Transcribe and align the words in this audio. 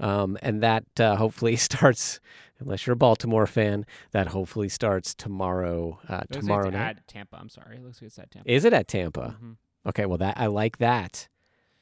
Um, 0.00 0.38
and 0.42 0.62
that 0.62 0.84
uh, 0.98 1.16
hopefully 1.16 1.54
starts, 1.68 2.18
unless 2.58 2.86
you're 2.86 2.94
a 2.94 2.96
Baltimore 2.96 3.46
fan, 3.46 3.84
that 4.12 4.28
hopefully 4.28 4.68
starts 4.70 5.14
tomorrow. 5.14 5.98
Uh, 6.08 6.14
like 6.16 6.30
tomorrow 6.30 6.68
it's 6.68 6.72
night. 6.74 6.96
at 6.98 7.06
Tampa. 7.06 7.36
I'm 7.38 7.50
sorry. 7.50 7.76
It 7.76 7.82
looks 7.84 8.00
like 8.00 8.06
it's 8.08 8.18
at 8.18 8.30
Tampa. 8.30 8.50
Is 8.50 8.64
it 8.64 8.72
at 8.72 8.88
Tampa? 8.88 9.36
Mhm. 9.42 9.56
Okay, 9.86 10.06
well 10.06 10.18
that 10.18 10.38
I 10.38 10.46
like 10.46 10.78
that. 10.78 11.28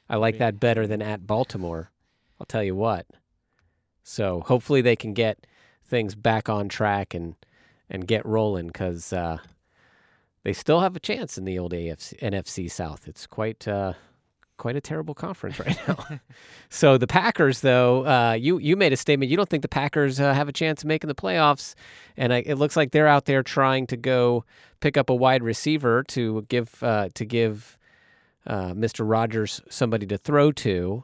I 0.09 0.17
like 0.17 0.39
that 0.39 0.59
better 0.59 0.85
than 0.87 1.01
at 1.01 1.25
Baltimore. 1.25 1.91
I'll 2.39 2.45
tell 2.45 2.63
you 2.63 2.75
what. 2.75 3.05
So 4.03 4.41
hopefully 4.41 4.81
they 4.81 4.95
can 4.95 5.13
get 5.13 5.47
things 5.85 6.15
back 6.15 6.49
on 6.49 6.67
track 6.69 7.13
and 7.13 7.35
and 7.89 8.07
get 8.07 8.25
rolling 8.25 8.67
because 8.67 9.13
uh, 9.13 9.37
they 10.43 10.53
still 10.53 10.79
have 10.81 10.95
a 10.95 10.99
chance 10.99 11.37
in 11.37 11.45
the 11.45 11.59
old 11.59 11.73
AFC, 11.73 12.17
NFC 12.19 12.69
South. 12.69 13.07
It's 13.07 13.27
quite 13.27 13.67
uh, 13.67 13.93
quite 14.61 14.75
a 14.75 14.81
terrible 14.81 15.15
conference 15.15 15.59
right 15.59 15.75
now. 15.87 16.19
so 16.69 16.97
the 16.97 17.07
Packers, 17.07 17.61
though, 17.61 18.05
uh, 18.05 18.33
you 18.33 18.59
you 18.59 18.77
made 18.77 18.93
a 18.93 18.97
statement. 18.97 19.31
You 19.31 19.37
don't 19.37 19.49
think 19.49 19.63
the 19.63 19.67
Packers 19.67 20.19
uh, 20.19 20.33
have 20.33 20.47
a 20.47 20.53
chance 20.53 20.83
of 20.83 20.87
making 20.87 21.07
the 21.07 21.15
playoffs, 21.15 21.73
and 22.15 22.31
I, 22.31 22.37
it 22.45 22.55
looks 22.55 22.75
like 22.75 22.91
they're 22.91 23.07
out 23.07 23.25
there 23.25 23.43
trying 23.43 23.87
to 23.87 23.97
go 23.97 24.45
pick 24.79 24.97
up 24.97 25.09
a 25.09 25.15
wide 25.15 25.43
receiver 25.43 26.03
to 26.09 26.43
give 26.43 26.81
uh, 26.83 27.09
to 27.15 27.25
give 27.25 27.77
uh, 28.45 28.73
Mr. 28.73 29.07
Rodgers 29.07 29.61
somebody 29.69 30.05
to 30.07 30.17
throw 30.17 30.51
to. 30.51 31.03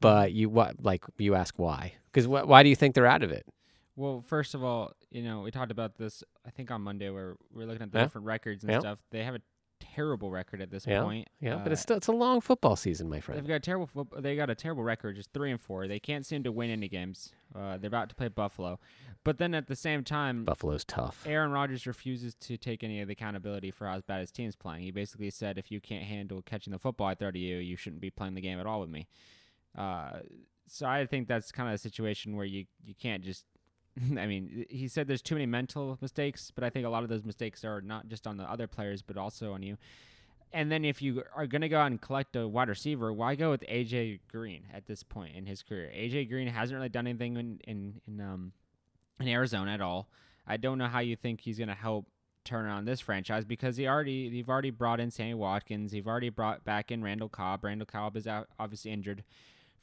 But 0.00 0.32
you 0.32 0.48
what 0.48 0.84
like 0.84 1.04
you 1.18 1.34
ask 1.34 1.54
why? 1.58 1.94
Because 2.12 2.26
wh- 2.26 2.48
why 2.48 2.62
do 2.62 2.68
you 2.68 2.76
think 2.76 2.94
they're 2.94 3.06
out 3.06 3.22
of 3.22 3.30
it? 3.30 3.46
Well, 3.94 4.22
first 4.26 4.54
of 4.54 4.62
all, 4.62 4.92
you 5.16 5.22
know, 5.22 5.40
we 5.40 5.50
talked 5.50 5.70
about 5.70 5.96
this, 5.96 6.22
I 6.46 6.50
think, 6.50 6.70
on 6.70 6.82
Monday 6.82 7.08
where 7.10 7.36
we 7.50 7.64
are 7.64 7.66
looking 7.66 7.82
at 7.82 7.90
the 7.92 7.98
Yeah. 7.98 8.04
different 8.04 8.26
records 8.26 8.62
and 8.64 8.70
Yeah. 8.72 8.80
stuff. 8.80 8.98
They 9.10 9.24
have 9.24 9.34
a 9.34 9.40
terrible 9.80 10.30
record 10.30 10.60
at 10.60 10.70
this 10.70 10.86
Yeah. 10.86 11.02
point. 11.02 11.28
Yeah, 11.40 11.56
but 11.56 11.68
Uh, 11.68 11.72
it's 11.72 11.80
still 11.82 11.96
it's 11.96 12.06
a 12.06 12.12
long 12.12 12.40
football 12.42 12.76
season, 12.76 13.08
my 13.08 13.20
friend. 13.20 13.38
They've 13.38 13.46
got 13.48 13.54
a 13.56 13.60
terrible. 13.60 14.04
They 14.18 14.36
got 14.36 14.50
a 14.50 14.54
terrible 14.54 14.82
record, 14.82 15.16
just 15.16 15.32
three 15.32 15.50
and 15.50 15.60
four. 15.60 15.88
They 15.88 15.98
can't 16.00 16.24
seem 16.26 16.42
to 16.44 16.52
win 16.52 16.68
any 16.70 16.88
games. 16.88 17.32
Uh, 17.54 17.78
they're 17.78 17.88
about 17.88 18.08
to 18.10 18.14
play 18.14 18.28
Buffalo, 18.28 18.78
but 19.24 19.38
then 19.38 19.54
at 19.54 19.66
the 19.68 19.76
same 19.76 20.04
time, 20.04 20.44
Buffalo's 20.44 20.84
tough. 20.84 21.26
Aaron 21.26 21.50
Rodgers 21.50 21.86
refuses 21.86 22.34
to 22.36 22.56
take 22.58 22.82
any 22.84 23.00
of 23.00 23.08
the 23.08 23.12
accountability 23.12 23.70
for 23.70 23.86
how 23.86 24.00
bad 24.00 24.20
his 24.20 24.30
team's 24.32 24.56
playing. 24.56 24.82
He 24.82 24.90
basically 24.90 25.30
said, 25.30 25.56
"If 25.58 25.70
you 25.70 25.80
can't 25.80 26.04
handle 26.04 26.42
catching 26.42 26.72
the 26.72 26.78
football 26.78 27.06
I 27.06 27.14
throw 27.14 27.30
to 27.30 27.38
you, 27.38 27.56
you 27.56 27.76
shouldn't 27.76 28.02
be 28.02 28.10
playing 28.10 28.34
the 28.34 28.42
game 28.42 28.58
at 28.58 28.66
all 28.66 28.80
with 28.80 28.90
me." 28.90 29.06
Uh, 29.74 30.20
so 30.66 30.86
I 30.86 31.06
think 31.06 31.28
that's 31.28 31.52
kind 31.52 31.68
of 31.68 31.74
a 31.74 31.78
situation 31.78 32.36
where 32.36 32.46
you 32.46 32.66
you 32.82 32.94
can't 32.94 33.22
just. 33.24 33.44
I 34.18 34.26
mean, 34.26 34.66
he 34.68 34.88
said 34.88 35.08
there's 35.08 35.22
too 35.22 35.34
many 35.34 35.46
mental 35.46 35.98
mistakes, 36.00 36.50
but 36.54 36.64
I 36.64 36.70
think 36.70 36.86
a 36.86 36.88
lot 36.88 37.02
of 37.02 37.08
those 37.08 37.24
mistakes 37.24 37.64
are 37.64 37.80
not 37.80 38.08
just 38.08 38.26
on 38.26 38.36
the 38.36 38.44
other 38.44 38.66
players, 38.66 39.02
but 39.02 39.16
also 39.16 39.52
on 39.52 39.62
you. 39.62 39.76
And 40.52 40.70
then 40.70 40.84
if 40.84 41.02
you 41.02 41.22
are 41.34 41.46
going 41.46 41.62
to 41.62 41.68
go 41.68 41.78
out 41.78 41.88
and 41.88 42.00
collect 42.00 42.36
a 42.36 42.46
wide 42.46 42.68
receiver, 42.68 43.12
why 43.12 43.34
go 43.34 43.50
with 43.50 43.62
AJ 43.62 44.20
Green 44.28 44.62
at 44.72 44.86
this 44.86 45.02
point 45.02 45.34
in 45.34 45.46
his 45.46 45.62
career? 45.62 45.90
AJ 45.94 46.28
Green 46.28 46.48
hasn't 46.48 46.76
really 46.76 46.88
done 46.88 47.06
anything 47.06 47.36
in 47.36 47.60
in, 47.66 48.00
in 48.06 48.20
um 48.20 48.52
in 49.18 49.28
Arizona 49.28 49.72
at 49.72 49.80
all. 49.80 50.08
I 50.46 50.56
don't 50.56 50.78
know 50.78 50.86
how 50.86 51.00
you 51.00 51.16
think 51.16 51.40
he's 51.40 51.58
going 51.58 51.68
to 51.68 51.74
help 51.74 52.06
turn 52.44 52.64
around 52.64 52.84
this 52.84 53.00
franchise 53.00 53.44
because 53.44 53.76
he 53.76 53.88
already 53.88 54.30
you've 54.32 54.48
already 54.48 54.70
brought 54.70 55.00
in 55.00 55.10
Sammy 55.10 55.34
Watkins, 55.34 55.92
you've 55.92 56.06
already 56.06 56.28
brought 56.30 56.64
back 56.64 56.92
in 56.92 57.02
Randall 57.02 57.28
Cobb. 57.28 57.64
Randall 57.64 57.86
Cobb 57.86 58.16
is 58.16 58.26
out, 58.26 58.48
obviously 58.58 58.92
injured 58.92 59.24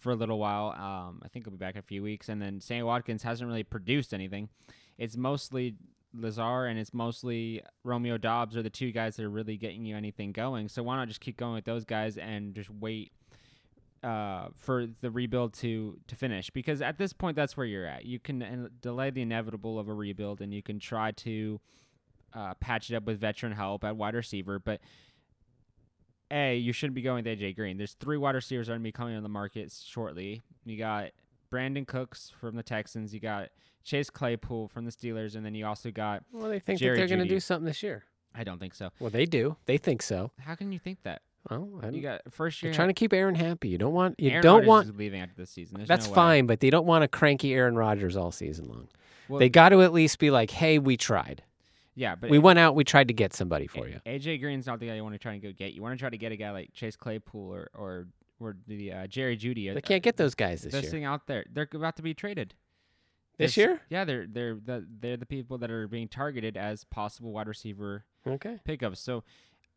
for 0.04 0.12
a 0.12 0.16
little 0.16 0.38
while. 0.38 0.76
Um, 0.78 1.22
I 1.24 1.30
think 1.30 1.46
he'll 1.46 1.52
be 1.52 1.58
back 1.58 1.76
in 1.76 1.80
a 1.80 1.84
few 1.84 2.04
weeks, 2.04 2.30
and 2.30 2.42
then 2.42 2.62
Sammy 2.62 2.84
Watkins 2.84 3.24
hasn't 3.24 3.48
really 3.48 3.64
produced 3.64 4.14
anything. 4.14 4.50
It's 4.98 5.18
mostly 5.18 5.76
Lazard 6.14 6.70
and 6.70 6.78
it's 6.78 6.94
mostly 6.94 7.64
Romeo 7.84 8.18
Doubs 8.18 8.56
are 8.56 8.62
the 8.62 8.70
two 8.70 8.92
guys 8.92 9.16
that 9.16 9.26
are 9.26 9.30
really 9.30 9.58
getting 9.58 9.86
you 9.86 9.96
anything 9.96 10.32
going. 10.32 10.68
So 10.68 10.84
why 10.84 10.96
not 10.96 11.08
just 11.08 11.22
keep 11.22 11.38
going 11.38 11.56
with 11.56 11.66
those 11.66 11.86
guys 11.86 12.18
and 12.18 12.54
just 12.54 12.70
wait 12.70 13.12
uh, 14.04 14.50
for 14.58 14.86
the 15.02 15.10
rebuild 15.10 15.54
to 15.56 15.98
to 16.08 16.16
finish? 16.16 16.50
Because 16.50 16.82
at 16.82 16.98
this 16.98 17.14
point, 17.14 17.36
that's 17.36 17.58
where 17.58 17.66
you're 17.66 17.88
at. 17.88 18.06
You 18.06 18.20
can 18.20 18.70
delay 18.82 19.10
the 19.10 19.22
inevitable 19.22 19.80
of 19.80 19.88
a 19.88 19.94
rebuild, 19.94 20.42
and 20.42 20.54
you 20.54 20.62
can 20.62 20.80
try 20.80 21.12
to 21.12 21.60
uh, 22.34 22.54
patch 22.56 22.92
it 22.92 22.96
up 22.96 23.06
with 23.06 23.20
veteran 23.20 23.54
help 23.54 23.84
at 23.84 23.96
wide 23.96 24.14
receiver. 24.14 24.60
But 24.60 24.82
a, 26.34 26.58
you 26.58 26.74
shouldn't 26.74 26.96
be 26.96 27.02
going 27.02 27.24
with 27.24 27.40
AJ 27.40 27.56
Green. 27.56 27.78
There's 27.78 27.94
three 27.94 28.18
wide 28.18 28.36
receivers 28.36 28.68
that 28.68 28.74
are 28.74 28.76
going 28.76 28.84
to 28.84 28.88
be 28.88 28.92
coming 28.92 29.16
on 29.16 29.24
the 29.24 29.30
market 29.30 29.72
shortly. 29.72 30.42
You 30.66 30.78
got 30.78 31.12
Brandin 31.52 31.86
Cooks 31.88 32.32
from 32.40 32.56
the 32.56 32.64
Texans. 32.64 33.14
You 33.14 33.20
got 33.20 33.50
Chase 33.84 34.10
Claypool 34.10 34.68
from 34.70 34.86
the 34.86 34.92
Steelers, 34.92 35.36
and 35.36 35.46
then 35.46 35.56
you 35.56 35.66
also 35.66 35.92
got. 35.92 36.24
Well, 36.32 36.50
they 36.50 36.60
think 36.60 36.80
Jerry 36.80 36.98
that 36.98 37.08
they're 37.08 37.18
going 37.18 37.28
to 37.28 37.34
do 37.34 37.40
something 37.40 37.66
this 37.66 37.84
year. 37.84 38.04
I 38.36 38.44
don't 38.44 38.60
think 38.60 38.74
so. 38.74 38.90
Well, 39.00 39.12
they 39.12 39.26
do. 39.26 39.58
They 39.66 39.78
think 39.78 40.02
so. 40.02 40.32
How 40.40 40.56
can 40.56 40.72
you 40.72 40.80
think 40.80 41.04
that? 41.04 41.22
Well, 41.50 41.70
I 41.84 41.90
You 41.90 42.02
got 42.02 42.22
first 42.32 42.64
year. 42.64 42.74
trying 42.74 42.88
to 42.88 42.94
keep 42.94 43.14
Aaron 43.14 43.36
happy. 43.36 43.68
You 43.68 43.78
don't 43.78 43.94
want 43.94 44.20
you 44.20 44.30
Aaron 44.32 44.44
don't 44.44 44.56
Rodgers 44.60 44.68
want 44.68 44.98
leaving 44.98 45.22
after 45.22 45.36
this 45.36 45.50
season. 45.50 45.78
There's 45.78 45.90
that's 45.90 46.08
no 46.08 46.14
fine, 46.14 46.46
but 46.48 46.62
they 46.62 46.70
don't 46.70 46.86
want 46.86 47.04
a 47.04 47.08
cranky 47.08 47.54
Aaron 47.54 47.76
Rodgers 47.76 48.16
all 48.16 48.32
season 48.32 48.70
long. 48.70 48.88
Well, 49.28 49.40
they 49.40 49.50
got 49.50 49.70
to 49.70 49.82
at 49.82 49.92
least 49.94 50.20
be 50.20 50.32
like, 50.32 50.52
"Hey, 50.52 50.80
we 50.80 50.96
tried. 50.96 51.44
Yeah, 51.96 52.16
but 52.16 52.30
we 52.30 52.40
went 52.40 52.60
out. 52.60 52.76
We 52.76 52.84
tried 52.84 53.08
to 53.10 53.14
get 53.14 53.34
somebody 53.34 53.68
for 53.68 53.88
you." 53.88 54.00
AJ 54.06 54.40
Green's 54.42 54.66
not 54.68 54.80
the 54.80 54.88
guy 54.88 54.96
you 54.96 55.04
want 55.04 55.14
to 55.16 55.20
try 55.20 55.34
and 55.34 55.42
go 55.42 55.52
get. 55.52 55.74
You 55.74 55.82
want 55.82 55.94
to 55.94 56.00
try 56.00 56.10
to 56.10 56.18
get 56.18 56.32
a 56.32 56.36
guy 56.36 56.52
like 56.52 56.74
Chase 56.74 56.96
Claypool 56.96 57.54
or 57.54 57.70
or 57.74 58.08
or 58.40 58.56
the 58.68 58.92
uh, 58.92 59.08
Jerry 59.08 59.38
Jeudy. 59.38 59.74
They 59.74 59.82
can't 59.82 60.04
get 60.04 60.18
those 60.18 60.36
guys 60.36 60.62
this 60.64 60.72
They're 60.72 60.82
year. 60.82 60.90
sitting 60.90 61.06
out 61.06 61.28
there. 61.28 61.46
They're 61.52 61.68
about 61.74 61.96
to 61.98 62.02
be 62.02 62.14
traded. 62.14 62.56
This 63.38 63.56
They're 63.56 63.70
year? 63.70 63.82
Yeah, 63.90 64.06
they're 64.06 64.28
they're 64.28 64.56
the 64.56 64.86
they're 65.00 65.18
the 65.18 65.26
people 65.26 65.58
that 65.60 65.72
are 65.72 65.88
being 65.88 66.08
targeted 66.08 66.58
as 66.58 66.84
possible 66.86 67.32
wide 67.32 67.48
receiver 67.48 68.06
Okay. 68.28 68.60
pickups. 68.64 69.00
So 69.00 69.24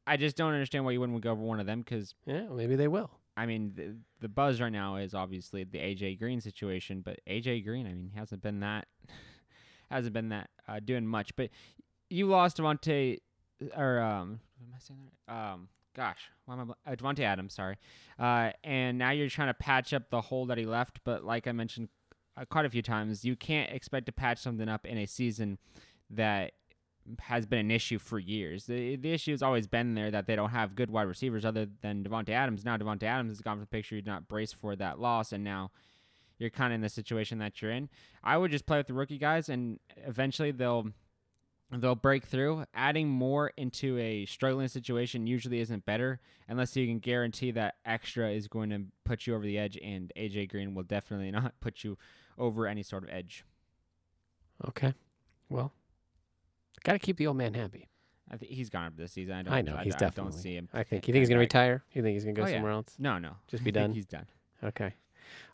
I 0.06 0.16
just 0.16 0.37
don't 0.37 0.53
understand 0.53 0.84
why 0.84 0.93
you 0.93 1.00
wouldn't 1.00 1.21
go 1.21 1.33
over 1.33 1.43
one 1.43 1.59
of 1.60 1.66
them 1.66 1.81
because 1.81 2.15
Yeah, 2.27 2.48
maybe 2.50 2.77
they 2.77 2.88
will. 2.88 3.10
I 3.37 3.44
mean 3.47 3.72
the, 3.75 3.97
the 4.21 4.28
buzz 4.28 4.60
right 4.60 4.72
now 4.72 4.97
is 4.97 5.15
obviously 5.15 5.65
the 5.65 5.78
AJ 5.78 6.19
Green 6.19 6.41
situation, 6.41 7.00
but 7.03 7.19
AJ 7.28 7.65
Green, 7.65 7.87
I 7.87 7.93
mean, 7.94 8.12
hasn't 8.15 8.43
been 8.43 8.60
that 8.60 8.87
hasn't 9.91 10.12
been 10.15 10.31
that 10.31 10.50
uh, 10.69 10.81
doing 10.84 11.06
much. 11.06 11.34
But 11.37 11.50
you 12.09 12.27
lost 12.27 12.59
Davante 12.59 13.19
or 13.77 14.00
um, 14.00 14.41
am 14.61 14.75
I 14.75 14.78
saying 14.78 15.00
that? 15.27 15.33
Um, 15.33 15.69
gosh, 15.94 16.30
why 16.45 16.54
am 16.54 16.75
I 16.86 16.92
uh, 16.92 17.22
Adams? 17.22 17.54
Sorry, 17.54 17.77
uh, 18.19 18.51
and 18.65 18.98
now 18.98 19.10
you're 19.10 19.28
trying 19.28 19.48
to 19.48 19.54
patch 19.54 19.92
up 19.92 20.10
the 20.10 20.21
hole 20.21 20.47
that 20.47 20.59
he 20.59 20.65
left. 20.65 21.01
But 21.04 21.25
like 21.25 21.47
I 21.47 21.53
mentioned 21.53 21.89
uh, 22.36 22.45
quite 22.45 22.66
a 22.66 22.71
few 22.71 22.83
times, 22.83 23.25
you 23.25 23.36
can't 23.36 23.72
expect 23.72 24.07
to 24.07 24.13
patch 24.13 24.39
something 24.39 24.69
up 24.69 24.86
in 24.86 24.98
a 24.98 25.07
season 25.07 25.59
that 26.10 26.53
has 27.21 27.47
been 27.47 27.60
an 27.60 27.71
issue 27.71 27.98
for 27.98 28.19
years. 28.19 28.66
The 28.66 28.97
the 28.97 29.13
issue 29.13 29.30
has 29.30 29.42
always 29.42 29.66
been 29.66 29.95
there 29.95 30.10
that 30.10 30.27
they 30.27 30.36
don't 30.36 30.51
have 30.51 30.75
good 30.75 30.91
wide 30.91 31.03
receivers 31.09 31.45
other 31.45 31.66
than 31.83 32.04
Davante 32.04 32.30
Adams. 32.30 32.65
Now 32.65 32.77
Davante 32.77 33.04
Adams 33.04 33.30
has 33.30 33.41
gone 33.41 33.57
from 33.57 33.60
the 33.60 33.66
picture. 33.66 33.95
You're 33.95 34.04
not 34.04 34.28
braced 34.28 34.57
for 34.57 34.77
that 34.77 34.98
loss, 34.98 35.33
and 35.33 35.42
now 35.42 35.71
you're 36.39 36.51
kind 36.51 36.72
of 36.72 36.77
in 36.77 36.80
the 36.83 36.89
situation 36.89 37.39
that 37.39 37.63
you're 37.63 37.71
in. 37.71 37.89
I 38.22 38.36
would 38.36 38.51
just 38.51 38.66
play 38.66 38.77
with 38.77 38.89
the 38.89 38.95
rookie 38.95 39.19
guys, 39.19 39.48
and 39.48 39.78
eventually 40.04 40.51
they'll 40.51 40.89
they'll 41.72 41.95
break 41.95 42.24
through. 42.24 42.65
Adding 42.74 43.09
more 43.09 43.53
into 43.57 43.98
a 43.98 44.24
struggling 44.27 44.68
situation 44.68 45.27
usually 45.27 45.60
isn't 45.60 45.84
better 45.84 46.21
unless 46.48 46.77
you 46.77 46.86
can 46.86 46.98
guarantee 47.01 47.51
that 47.53 47.74
extra 47.84 48.30
is 48.30 48.47
going 48.48 48.71
to 48.71 48.83
put 49.04 49.27
you 49.27 49.34
over 49.34 49.45
the 49.45 49.59
edge, 49.59 49.77
and 49.83 50.13
AJ 50.16 50.51
Green 50.51 50.74
will 50.74 50.84
definitely 50.84 51.30
not 51.33 51.54
put 51.60 51.83
you 51.84 51.98
over 52.39 52.66
any 52.66 52.83
sort 52.83 53.03
of 53.04 53.10
edge. 53.10 53.45
Okay. 54.68 54.95
Well, 55.48 55.72
got 56.84 56.92
to 56.95 56.98
keep 56.98 57.16
the 57.16 57.27
old 57.27 57.36
man 57.36 57.54
happy. 57.54 57.89
I 58.30 58.36
think 58.36 58.51
he's 58.53 58.71
gone 58.71 58.86
after 58.86 58.97
this 59.03 59.13
season. 59.13 59.34
I 59.36 59.42
don't. 59.42 59.53
I 59.54 59.60
know 59.63 59.77
I, 59.77 59.84
he's 59.84 59.95
I 59.95 59.98
definitely. 59.98 60.33
don't 60.33 60.41
see 60.41 60.54
him. 60.57 60.68
I 60.74 60.83
think 60.83 61.07
you 61.07 61.13
think 61.13 61.22
he's 61.22 61.28
gonna 61.28 61.39
retire. 61.39 61.84
You 61.92 62.03
think 62.03 62.15
he's 62.15 62.24
gonna 62.24 62.34
go 62.34 62.42
Oh, 62.42 62.47
yeah. 62.47 62.54
somewhere 62.54 62.72
else? 62.72 62.95
No, 62.98 63.18
no. 63.18 63.36
Just 63.47 63.63
be 63.63 63.71
I 63.71 63.72
think 63.74 63.84
done. 63.84 63.92
he's 63.92 64.07
done. 64.07 64.27
Okay. 64.65 64.95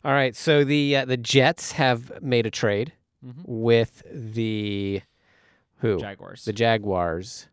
All 0.03 0.11
right. 0.11 0.35
So 0.35 0.63
the 0.63 0.95
uh, 0.97 1.05
the 1.05 1.17
Jets 1.17 1.73
have 1.73 2.21
made 2.23 2.45
a 2.47 2.51
trade 2.51 2.93
Mm-hmm. 3.23 3.41
with 3.45 4.03
the 4.11 5.01
who 5.83 5.99
Jaguars. 5.99 6.45
the 6.45 6.53
Jaguars, 6.53 7.47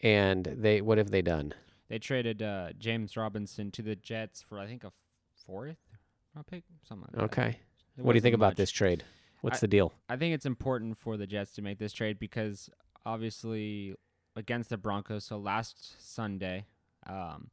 and 0.00 0.44
they 0.44 0.80
what 0.80 0.96
have 0.98 1.10
they 1.10 1.22
done? 1.22 1.52
they 1.88 1.98
traded 1.98 2.40
uh, 2.40 2.68
James 2.78 3.16
Robinson 3.16 3.70
to 3.72 3.82
the 3.82 3.94
Jets 3.94 4.40
for 4.40 4.58
I 4.58 4.66
think 4.66 4.84
a 4.84 4.92
fourth 5.46 5.76
round 6.34 6.46
pick, 6.46 6.64
something 6.88 7.06
like 7.12 7.30
that. 7.30 7.38
Okay. 7.38 7.58
What 7.96 8.12
do 8.12 8.16
you 8.16 8.20
think 8.22 8.32
wasn't 8.32 8.42
about 8.42 8.56
this 8.56 8.70
trade? 8.70 9.04
What's 9.42 9.58
I- 9.58 9.60
the 9.60 9.68
deal? 9.68 9.92
I 10.08 10.16
think 10.16 10.34
it's 10.34 10.46
important 10.46 10.96
for 10.96 11.16
the 11.16 11.26
Jets 11.26 11.52
to 11.52 11.62
make 11.62 11.78
this 11.78 11.92
trade 11.92 12.18
because 12.18 12.70
obviously 13.04 13.94
against 14.36 14.70
the 14.70 14.76
Broncos. 14.76 15.24
So 15.24 15.36
last 15.38 15.96
Sunday, 16.00 16.66
um, 17.06 17.50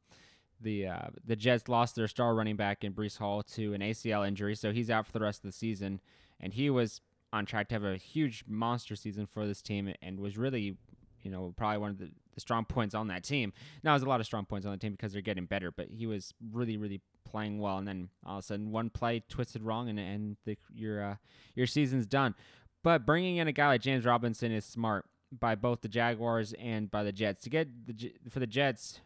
the 0.60 0.86
uh, 0.86 1.08
the 1.24 1.36
Jets 1.36 1.68
lost 1.68 1.96
their 1.96 2.08
star 2.08 2.34
running 2.34 2.56
back 2.56 2.84
in 2.84 2.92
Breece 2.92 3.18
Hall 3.18 3.42
to 3.42 3.74
an 3.74 3.80
ACL 3.80 4.26
injury, 4.26 4.54
so 4.54 4.72
he's 4.72 4.90
out 4.90 5.06
for 5.06 5.12
the 5.12 5.20
rest 5.20 5.44
of 5.44 5.50
the 5.50 5.56
season. 5.56 6.00
And 6.40 6.54
he 6.54 6.70
was 6.70 7.00
on 7.32 7.46
track 7.46 7.68
to 7.68 7.74
have 7.74 7.84
a 7.84 7.96
huge 7.96 8.44
monster 8.46 8.96
season 8.96 9.26
for 9.26 9.46
this 9.46 9.62
team, 9.62 9.92
and 10.02 10.20
was 10.20 10.36
really, 10.36 10.76
you 11.22 11.30
know, 11.30 11.54
probably 11.56 11.78
one 11.78 11.90
of 11.90 11.98
the, 11.98 12.10
the 12.34 12.40
strong 12.40 12.64
points 12.64 12.94
on 12.94 13.08
that 13.08 13.24
team. 13.24 13.52
Now, 13.82 13.92
there's 13.92 14.02
a 14.02 14.08
lot 14.08 14.20
of 14.20 14.26
strong 14.26 14.44
points 14.44 14.66
on 14.66 14.72
the 14.72 14.78
team 14.78 14.92
because 14.92 15.12
they're 15.12 15.22
getting 15.22 15.46
better, 15.46 15.70
but 15.70 15.88
he 15.90 16.06
was 16.06 16.34
really, 16.52 16.76
really 16.76 17.00
playing 17.24 17.58
well. 17.58 17.78
And 17.78 17.88
then 17.88 18.08
all 18.26 18.38
of 18.38 18.44
a 18.44 18.46
sudden, 18.46 18.70
one 18.70 18.90
play 18.90 19.22
twisted 19.28 19.62
wrong, 19.62 19.88
and 19.88 19.98
and 19.98 20.36
the, 20.44 20.56
your 20.74 21.02
uh, 21.02 21.16
your 21.54 21.66
season's 21.66 22.06
done. 22.06 22.34
But 22.82 23.06
bringing 23.06 23.36
in 23.36 23.48
a 23.48 23.52
guy 23.52 23.68
like 23.68 23.80
James 23.80 24.04
Robinson 24.04 24.52
is 24.52 24.64
smart 24.64 25.06
by 25.30 25.54
both 25.54 25.80
the 25.80 25.88
Jaguars 25.88 26.52
and 26.58 26.90
by 26.90 27.04
the 27.04 27.12
Jets. 27.12 27.40
To 27.42 27.50
get 27.50 27.68
the 27.86 28.12
for 28.28 28.40
the 28.40 28.46
Jets, 28.46 29.00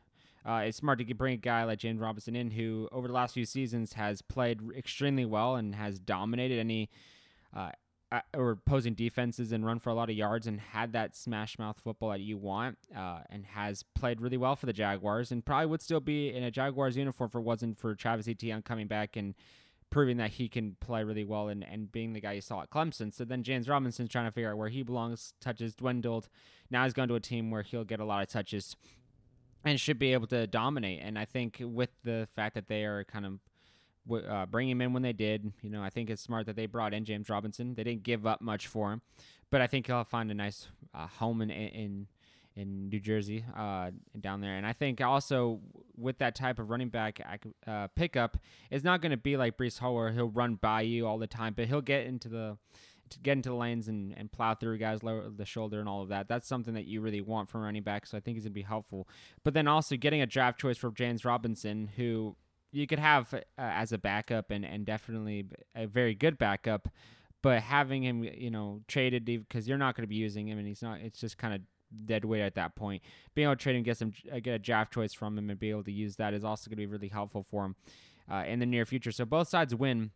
uh, 0.44 0.62
it's 0.64 0.78
smart 0.78 0.98
to 0.98 1.14
bring 1.14 1.34
a 1.34 1.38
guy 1.38 1.64
like 1.64 1.78
James 1.78 2.00
Robinson 2.00 2.34
in, 2.34 2.52
who 2.52 2.88
over 2.90 3.06
the 3.06 3.14
last 3.14 3.34
few 3.34 3.44
seasons 3.44 3.94
has 3.94 4.22
played 4.22 4.60
extremely 4.76 5.24
well 5.24 5.56
and 5.56 5.74
has 5.74 5.98
dominated 5.98 6.58
any 6.58 6.88
uh, 7.54 7.70
or 8.34 8.50
opposing 8.52 8.94
defenses 8.94 9.52
and 9.52 9.66
run 9.66 9.78
for 9.78 9.90
a 9.90 9.94
lot 9.94 10.08
of 10.08 10.16
yards 10.16 10.46
and 10.46 10.60
had 10.60 10.92
that 10.92 11.16
smash 11.16 11.58
mouth 11.58 11.80
football 11.82 12.10
that 12.10 12.20
you 12.20 12.36
want, 12.36 12.78
uh, 12.96 13.20
and 13.30 13.44
has 13.46 13.82
played 13.94 14.20
really 14.20 14.36
well 14.36 14.54
for 14.54 14.66
the 14.66 14.72
Jaguars 14.72 15.32
and 15.32 15.44
probably 15.44 15.66
would 15.66 15.82
still 15.82 16.00
be 16.00 16.32
in 16.32 16.42
a 16.42 16.50
Jaguars 16.50 16.96
uniform 16.96 17.30
if 17.30 17.34
it 17.34 17.40
wasn't 17.40 17.78
for 17.78 17.94
Travis 17.94 18.28
Etienne 18.28 18.62
coming 18.62 18.86
back 18.86 19.16
and 19.16 19.34
proving 19.90 20.16
that 20.16 20.30
he 20.30 20.48
can 20.48 20.76
play 20.80 21.04
really 21.04 21.24
well 21.24 21.48
and, 21.48 21.64
and 21.64 21.90
being 21.92 22.12
the 22.12 22.20
guy 22.20 22.32
you 22.32 22.40
saw 22.40 22.62
at 22.62 22.70
Clemson. 22.70 23.12
So 23.12 23.24
then 23.24 23.42
James 23.42 23.68
Robinson's 23.68 24.10
trying 24.10 24.26
to 24.26 24.32
figure 24.32 24.50
out 24.50 24.58
where 24.58 24.68
he 24.68 24.82
belongs. 24.82 25.32
Touches 25.40 25.74
dwindled. 25.74 26.28
Now 26.70 26.84
he's 26.84 26.92
going 26.92 27.08
to 27.08 27.14
a 27.14 27.20
team 27.20 27.50
where 27.50 27.62
he'll 27.62 27.84
get 27.84 28.00
a 28.00 28.04
lot 28.04 28.22
of 28.22 28.28
touches 28.28 28.76
and 29.64 29.80
should 29.80 29.98
be 29.98 30.12
able 30.12 30.26
to 30.28 30.46
dominate. 30.46 31.00
And 31.02 31.18
I 31.18 31.24
think 31.24 31.60
with 31.60 31.90
the 32.04 32.28
fact 32.34 32.54
that 32.54 32.68
they 32.68 32.84
are 32.84 33.04
kind 33.04 33.26
of 33.26 33.38
uh, 34.10 34.46
bringing 34.46 34.72
him 34.72 34.80
in 34.80 34.92
when 34.92 35.02
they 35.02 35.12
did, 35.12 35.52
you 35.62 35.70
know, 35.70 35.82
I 35.82 35.90
think 35.90 36.10
it's 36.10 36.22
smart 36.22 36.46
that 36.46 36.56
they 36.56 36.66
brought 36.66 36.94
in 36.94 37.04
James 37.04 37.28
Robinson. 37.28 37.74
They 37.74 37.84
didn't 37.84 38.02
give 38.02 38.26
up 38.26 38.40
much 38.40 38.66
for 38.66 38.92
him, 38.92 39.02
but 39.50 39.60
I 39.60 39.66
think 39.66 39.86
he'll 39.86 40.04
find 40.04 40.30
a 40.30 40.34
nice 40.34 40.68
uh, 40.94 41.06
home 41.06 41.42
in 41.42 41.50
in 41.50 42.06
in 42.56 42.88
New 42.88 43.00
Jersey 43.00 43.44
uh, 43.54 43.90
down 44.18 44.40
there. 44.40 44.56
And 44.56 44.66
I 44.66 44.72
think 44.72 45.00
also 45.00 45.60
with 45.96 46.18
that 46.18 46.34
type 46.34 46.58
of 46.58 46.70
running 46.70 46.88
back 46.88 47.20
uh, 47.66 47.88
pickup, 47.88 48.38
it's 48.70 48.84
not 48.84 49.02
going 49.02 49.10
to 49.10 49.18
be 49.18 49.36
like 49.36 49.58
Breece 49.58 49.78
Hall 49.78 49.94
where 49.94 50.10
he'll 50.10 50.30
run 50.30 50.54
by 50.54 50.80
you 50.80 51.06
all 51.06 51.18
the 51.18 51.26
time, 51.26 51.52
but 51.54 51.66
he'll 51.66 51.82
get 51.82 52.06
into 52.06 52.28
the 52.28 52.56
to 53.08 53.20
get 53.20 53.32
into 53.32 53.50
the 53.50 53.54
lanes 53.54 53.86
and, 53.86 54.12
and 54.16 54.32
plow 54.32 54.52
through 54.54 54.76
guys 54.78 55.02
lower 55.04 55.28
the 55.28 55.44
shoulder 55.44 55.78
and 55.78 55.88
all 55.88 56.02
of 56.02 56.08
that. 56.08 56.26
That's 56.26 56.48
something 56.48 56.74
that 56.74 56.86
you 56.86 57.00
really 57.00 57.20
want 57.20 57.48
from 57.48 57.62
running 57.62 57.84
back. 57.84 58.04
So 58.04 58.16
I 58.16 58.20
think 58.20 58.36
he's 58.36 58.44
gonna 58.44 58.52
be 58.52 58.62
helpful. 58.62 59.06
But 59.44 59.54
then 59.54 59.68
also 59.68 59.96
getting 59.96 60.22
a 60.22 60.26
draft 60.26 60.58
choice 60.58 60.76
for 60.76 60.90
James 60.90 61.24
Robinson, 61.24 61.90
who 61.96 62.34
you 62.76 62.86
could 62.86 62.98
have 62.98 63.32
uh, 63.32 63.40
as 63.56 63.92
a 63.92 63.98
backup 63.98 64.50
and, 64.50 64.64
and 64.64 64.84
definitely 64.84 65.46
a 65.74 65.86
very 65.86 66.14
good 66.14 66.36
backup. 66.36 66.88
But 67.42 67.62
having 67.62 68.02
him, 68.02 68.22
you 68.22 68.50
know, 68.50 68.82
traded 68.86 69.24
because 69.24 69.66
you're 69.66 69.78
not 69.78 69.96
going 69.96 70.02
to 70.02 70.08
be 70.08 70.16
using 70.16 70.48
him, 70.48 70.58
and 70.58 70.66
he's 70.66 70.82
not. 70.82 71.00
It's 71.00 71.18
just 71.18 71.38
kind 71.38 71.54
of 71.54 71.60
dead 72.04 72.24
weight 72.24 72.42
at 72.42 72.56
that 72.56 72.74
point. 72.74 73.02
Being 73.34 73.46
able 73.46 73.56
to 73.56 73.62
trade 73.62 73.76
him, 73.76 73.82
get 73.82 73.96
some, 73.96 74.12
uh, 74.32 74.40
get 74.40 74.54
a 74.54 74.58
draft 74.58 74.92
choice 74.92 75.14
from 75.14 75.38
him, 75.38 75.48
and 75.48 75.58
be 75.58 75.70
able 75.70 75.84
to 75.84 75.92
use 75.92 76.16
that 76.16 76.34
is 76.34 76.44
also 76.44 76.68
going 76.68 76.76
to 76.76 76.76
be 76.76 76.86
really 76.86 77.08
helpful 77.08 77.46
for 77.48 77.64
him 77.64 77.76
uh, 78.30 78.44
in 78.46 78.58
the 78.58 78.66
near 78.66 78.84
future. 78.84 79.12
So 79.12 79.24
both 79.24 79.48
sides 79.48 79.74
win, 79.74 80.10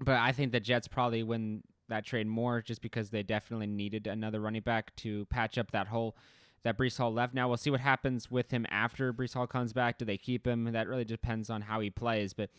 but 0.00 0.16
I 0.16 0.32
think 0.32 0.52
the 0.52 0.60
Jets 0.60 0.88
probably 0.88 1.22
win 1.22 1.62
that 1.88 2.04
trade 2.04 2.26
more 2.26 2.60
just 2.60 2.82
because 2.82 3.10
they 3.10 3.22
definitely 3.22 3.68
needed 3.68 4.06
another 4.06 4.40
running 4.40 4.62
back 4.62 4.94
to 4.96 5.24
patch 5.26 5.56
up 5.56 5.70
that 5.70 5.86
hole 5.86 6.16
that 6.62 6.78
Breece 6.78 6.98
Hall 6.98 7.12
left. 7.12 7.34
Now 7.34 7.48
we'll 7.48 7.56
see 7.56 7.70
what 7.70 7.80
happens 7.80 8.30
with 8.30 8.50
him 8.50 8.66
after 8.70 9.12
Breece 9.12 9.34
Hall 9.34 9.46
comes 9.46 9.72
back. 9.72 9.98
Do 9.98 10.04
they 10.04 10.18
keep 10.18 10.46
him? 10.46 10.72
That 10.72 10.88
really 10.88 11.04
depends 11.04 11.50
on 11.50 11.62
how 11.62 11.80
he 11.80 11.90
plays, 11.90 12.32
but 12.32 12.50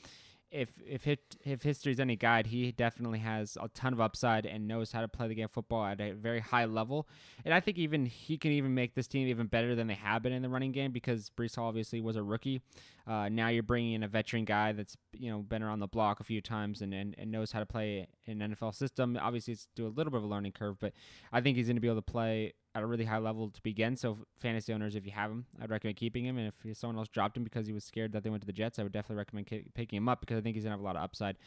if 0.51 0.81
if 0.85 1.07
it, 1.07 1.35
if 1.45 1.63
history's 1.63 1.99
any 1.99 2.15
guide, 2.15 2.47
he 2.47 2.71
definitely 2.71 3.19
has 3.19 3.57
a 3.61 3.67
ton 3.69 3.93
of 3.93 4.01
upside 4.01 4.45
and 4.45 4.67
knows 4.67 4.91
how 4.91 5.01
to 5.01 5.07
play 5.07 5.27
the 5.27 5.35
game 5.35 5.45
of 5.45 5.51
football 5.51 5.85
at 5.85 6.01
a 6.01 6.13
very 6.13 6.39
high 6.39 6.65
level. 6.65 7.07
And 7.45 7.53
I 7.53 7.59
think 7.59 7.77
even 7.77 8.05
he 8.05 8.37
can 8.37 8.51
even 8.51 8.73
make 8.73 8.95
this 8.95 9.07
team 9.07 9.27
even 9.27 9.47
better 9.47 9.75
than 9.75 9.87
they 9.87 9.93
have 9.95 10.23
been 10.23 10.33
in 10.33 10.41
the 10.41 10.49
running 10.49 10.71
game 10.71 10.91
because 10.91 11.31
Breece 11.37 11.55
Hall 11.55 11.67
obviously 11.67 12.01
was 12.01 12.15
a 12.15 12.23
rookie. 12.23 12.61
Uh, 13.05 13.29
now 13.29 13.49
you're 13.49 13.63
bringing 13.63 13.93
in 13.93 14.03
a 14.03 14.07
veteran 14.07 14.45
guy 14.45 14.71
that's 14.71 14.97
you 15.13 15.29
know 15.29 15.39
been 15.39 15.61
around 15.61 15.79
the 15.79 15.87
block 15.87 16.19
a 16.19 16.23
few 16.23 16.41
times 16.41 16.81
and, 16.81 16.93
and, 16.93 17.15
and 17.17 17.31
knows 17.31 17.51
how 17.51 17.59
to 17.59 17.65
play 17.65 18.07
in 18.25 18.41
an 18.41 18.55
NFL 18.55 18.73
system. 18.73 19.17
Obviously, 19.21 19.53
it's 19.53 19.67
do 19.75 19.85
a 19.85 19.89
little 19.89 20.11
bit 20.11 20.17
of 20.17 20.23
a 20.23 20.27
learning 20.27 20.53
curve, 20.53 20.77
but 20.79 20.93
I 21.31 21.41
think 21.41 21.57
he's 21.57 21.67
going 21.67 21.77
to 21.77 21.81
be 21.81 21.87
able 21.87 21.97
to 21.97 22.11
play 22.11 22.53
at 22.79 22.83
a 22.83 22.87
really 22.87 23.05
high 23.05 23.17
level 23.17 23.49
to 23.49 23.61
begin. 23.61 23.95
So 23.95 24.17
fantasy 24.39 24.73
owners, 24.73 24.95
if 24.95 25.05
you 25.05 25.11
have 25.11 25.31
him, 25.31 25.45
I'd 25.61 25.69
recommend 25.69 25.97
keeping 25.97 26.25
him. 26.25 26.37
And 26.37 26.51
if 26.63 26.77
someone 26.77 26.97
else 26.97 27.07
dropped 27.07 27.37
him 27.37 27.43
because 27.43 27.67
he 27.67 27.73
was 27.73 27.83
scared 27.83 28.11
that 28.13 28.23
they 28.23 28.29
went 28.29 28.41
to 28.41 28.47
the 28.47 28.53
Jets, 28.53 28.79
I 28.79 28.83
would 28.83 28.91
definitely 28.91 29.17
recommend 29.17 29.47
ki- 29.47 29.65
picking 29.73 29.97
him 29.97 30.09
up 30.09 30.21
because 30.21 30.37
I 30.37 30.41
think 30.41 30.55
he's 30.55 30.63
gonna 30.63 30.73
have 30.73 30.81
a 30.81 30.83
lot 30.83 30.95
of 30.95 31.03
upside 31.03 31.37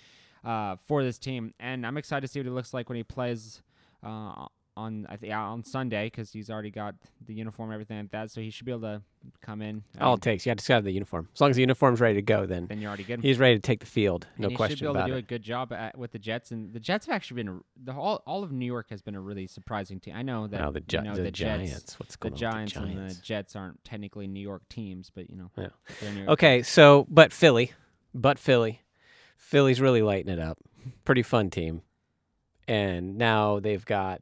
uh, 0.45 0.77
for 0.87 1.03
this 1.03 1.19
team. 1.19 1.55
And 1.59 1.87
I'm 1.87 1.97
excited 1.97 2.23
to 2.23 2.29
see 2.29 2.41
what 2.41 2.47
he 2.47 2.51
looks 2.51 2.73
like 2.73 2.89
when 2.89 2.97
he 2.97 3.05
plays 3.05 3.63
uh, 4.05 4.47
on 4.77 5.07
I 5.09 5.17
think 5.17 5.33
on 5.35 5.65
Sunday 5.65 6.07
because 6.07 6.33
he's 6.33 6.49
already 6.51 6.71
got 6.71 6.95
the 7.27 7.35
uniform 7.35 7.69
and 7.71 7.75
everything 7.75 7.99
like 7.99 8.11
that. 8.13 8.31
So 8.31 8.41
he 8.41 8.51
should 8.51 8.65
be 8.67 8.73
able 8.73 8.81
to 8.83 9.03
come 9.43 9.61
in. 9.63 9.83
All 10.01 10.15
it 10.15 10.23
takes, 10.23 10.47
you 10.47 10.55
just 10.55 10.69
have 10.69 10.85
the 10.85 10.91
uniform. 10.93 11.29
As 11.35 11.41
long 11.41 11.51
as 11.51 11.57
the 11.57 11.63
uniform's 11.63 12.01
ready 12.01 12.15
to 12.15 12.23
go, 12.23 12.47
then 12.47 12.67
then 12.69 12.81
you're 12.81 12.89
already 12.89 13.05
good. 13.05 13.21
he's 13.23 13.39
ready 13.39 13.55
to 13.57 13.61
take 13.61 13.81
the 13.81 13.87
field. 13.87 14.27
No 14.39 14.45
and 14.47 14.53
he 14.53 14.57
question 14.57 14.77
should 14.79 14.83
be 14.85 14.87
able 14.87 14.97
about 14.97 15.07
to 15.07 15.13
do 15.13 15.17
it. 15.17 15.21
a 15.21 15.23
good 15.23 15.43
job 15.43 15.73
at, 15.73 15.97
with 15.99 16.13
the 16.13 16.19
Jets, 16.19 16.51
and 16.53 16.73
the 16.73 16.81
Jets 16.81 17.07
have 17.07 17.15
actually 17.15 17.43
been 17.43 17.61
the 17.85 17.93
all, 17.93 18.23
all 18.27 18.43
of 18.43 18.51
New 18.53 18.67
York 18.67 18.89
has 18.91 19.03
been 19.03 19.15
a 19.15 19.21
really 19.21 19.47
surprising 19.47 20.01
team. 20.01 20.15
I 20.17 20.23
know 20.23 20.47
that 20.47 20.59
Now 20.59 20.71
the, 20.71 20.81
you 20.81 20.87
Gi- 20.87 21.01
know, 21.01 21.15
the, 21.17 21.23
the 21.23 21.31
Jets, 21.31 21.69
Giants. 21.71 22.01
What's 22.01 22.17
the 22.17 22.31
going 22.31 22.37
Giants 22.37 22.77
on 22.77 22.85
the 22.95 23.01
and 23.01 23.11
the 23.11 23.15
Jets 23.23 23.55
aren't 23.55 23.85
technically 23.85 24.27
New 24.27 24.41
York 24.41 24.63
teams, 24.69 25.11
but 25.15 25.29
you 25.31 25.37
know, 25.37 25.51
Yeah. 25.57 25.69
they're 26.01 26.13
New 26.13 26.19
York 26.21 26.31
Okay, 26.31 26.63
so 26.63 27.07
but 27.11 27.33
Philly, 27.33 27.73
but 28.15 28.39
Philly, 28.39 28.81
Philly's 29.37 29.81
really 29.81 30.03
lighting 30.03 30.33
it 30.33 30.39
up. 30.39 30.59
Pretty 31.05 31.23
fun 31.23 31.51
team, 31.51 31.83
and 32.67 33.17
now 33.19 33.61
they've 33.61 33.85
got 33.85 34.21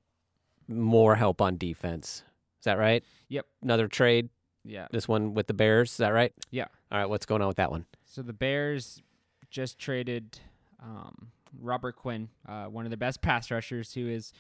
more 0.71 1.17
help 1.17 1.41
on 1.41 1.57
defense. 1.57 2.23
Is 2.61 2.65
that 2.65 2.79
right? 2.79 3.05
Yep. 3.29 3.47
Another 3.63 3.89
trade. 3.89 4.29
Yeah. 4.65 4.87
This 4.91 5.09
one 5.09 5.35
with 5.35 5.47
the 5.47 5.55
Bears. 5.55 5.93
Is 5.93 5.97
that 5.99 6.11
right? 6.11 6.33
Yeah. 6.51 6.67
All 6.93 6.99
right. 6.99 7.09
What's 7.09 7.27
going 7.27 7.43
on 7.43 7.49
with 7.49 7.57
that 7.57 7.71
one? 7.71 7.87
So 8.05 8.23
the 8.23 8.33
Bears 8.33 9.03
just 9.51 9.79
traded 9.79 10.39
um, 10.83 11.29
Robert 11.59 11.97
Quinn, 11.97 12.29
uh, 12.49 12.67
one 12.67 12.85
of 12.85 12.91
the 12.91 12.97
best 12.97 13.23
pass 13.23 13.51
rushers, 13.51 13.93
who 13.95 14.09
is 14.09 14.33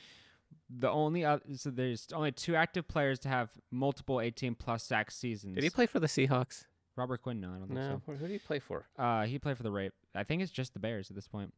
the 0.68 0.90
only 0.90 1.25
other. 1.25 1.42
So 1.56 1.70
there's 1.70 2.08
only 2.12 2.32
two 2.32 2.54
active 2.56 2.87
players 2.87 3.18
to 3.20 3.28
have 3.28 3.50
multiple 3.70 4.20
18 4.20 4.54
plus 4.54 4.84
sack 4.84 5.10
seasons. 5.10 5.54
Did 5.54 5.64
he 5.64 5.70
play 5.70 5.87
for 5.87 6.00
the 6.00 6.06
Seahawks? 6.06 6.64
Robert 6.96 7.22
Quinn? 7.22 7.40
No, 7.40 7.49
I 7.49 7.58
don't 7.58 7.68
think 7.68 7.80
so. 7.80 8.12
Who 8.12 8.16
did 8.18 8.30
he 8.30 8.38
play 8.38 8.58
for? 8.58 8.87
Uh, 8.99 9.25
he 9.25 9.38
played 9.38 9.56
for 9.56 9.62
the 9.62 9.70
Rape. 9.70 9.94
I 10.14 10.25
think 10.25 10.42
it's 10.42 10.52
just 10.52 10.75
the 10.75 10.80
Bears 10.80 11.08
at 11.08 11.16
this 11.16 11.28
point. 11.28 11.54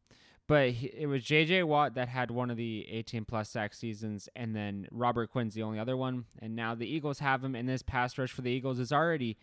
But 0.47 0.71
he, 0.71 0.87
it 0.87 1.05
was 1.07 1.23
J.J. 1.23 1.63
Watt 1.63 1.93
that 1.95 2.09
had 2.09 2.29
one 2.29 2.51
of 2.51 2.57
the 2.57 2.85
18 2.91 3.23
plus 3.25 3.49
sack 3.49 3.73
seasons, 3.73 4.27
and 4.35 4.53
then 4.55 4.87
Robert 4.91 5.31
Quinn's 5.31 5.53
the 5.53 5.63
only 5.63 5.79
other 5.79 5.95
one. 5.95 6.25
And 6.39 6.55
now 6.55 6.75
the 6.75 6.85
Eagles 6.85 7.19
have 7.19 7.43
him, 7.43 7.55
and 7.55 7.67
this 7.67 7.81
pass 7.81 8.17
rush 8.17 8.31
for 8.31 8.41
the 8.41 8.51
Eagles 8.51 8.77
is 8.77 8.91
already 8.91 9.37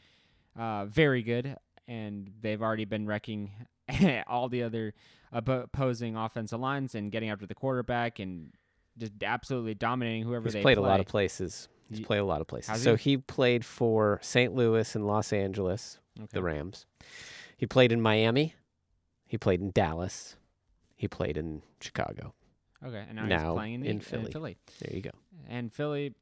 uh, 0.59 0.85
very 0.85 1.23
good, 1.23 1.57
and 1.89 2.31
they've 2.43 2.61
already 2.61 2.85
been 2.85 3.07
wrecking 3.07 3.51
all 4.27 4.49
the 4.51 4.63
other 4.63 4.93
opposing 5.33 6.17
offensive 6.17 6.61
lines 6.61 6.95
and 6.95 7.11
getting 7.11 7.31
after 7.31 7.47
the 7.47 7.55
quarterback 7.55 8.19
and 8.19 8.53
just 8.99 9.13
absolutely 9.23 9.75
dominating 9.75 10.23
whoever 10.25 10.45
He's 10.45 10.53
they 10.55 10.63
played 10.63 10.77
play. 10.77 10.85
a 10.87 10.91
lot 10.91 11.01
of 11.01 11.07
places. 11.07 11.69
He's 11.89 12.01
played 12.01 12.19
a 12.19 12.25
lot 12.25 12.41
of 12.41 12.47
places. 12.47 12.69
Has 12.69 12.83
So 12.83 12.95
he? 12.97 13.13
he 13.13 13.17
played 13.17 13.65
for 13.65 14.19
St. 14.23 14.55
Louis 14.55 14.95
and 14.95 15.07
Los 15.07 15.33
Angeles, 15.33 15.99
Okay. 16.19 16.29
the 16.33 16.43
Rams. 16.43 16.85
He 17.57 17.65
played 17.67 17.91
in 17.91 18.01
Miami. 18.03 18.55
He 19.27 19.39
played 19.39 19.61
in 19.61 19.71
Dallas. 19.71 20.37
He 21.01 21.09
played 21.09 21.39
in 21.39 21.63
Chicago. 21.81 22.35
Okay, 22.85 23.03
and 23.09 23.17
now, 23.17 23.25
now 23.25 23.39
he's 23.39 23.55
playing 23.55 23.75
in, 23.77 23.81
the, 23.81 23.87
in 23.87 23.97
in 23.97 24.01
Philly. 24.01 24.33
Philly. 24.33 24.59
There 24.81 24.95
you 24.95 25.01
go. 25.01 25.11
and 25.49 25.73
Philly 25.73 26.15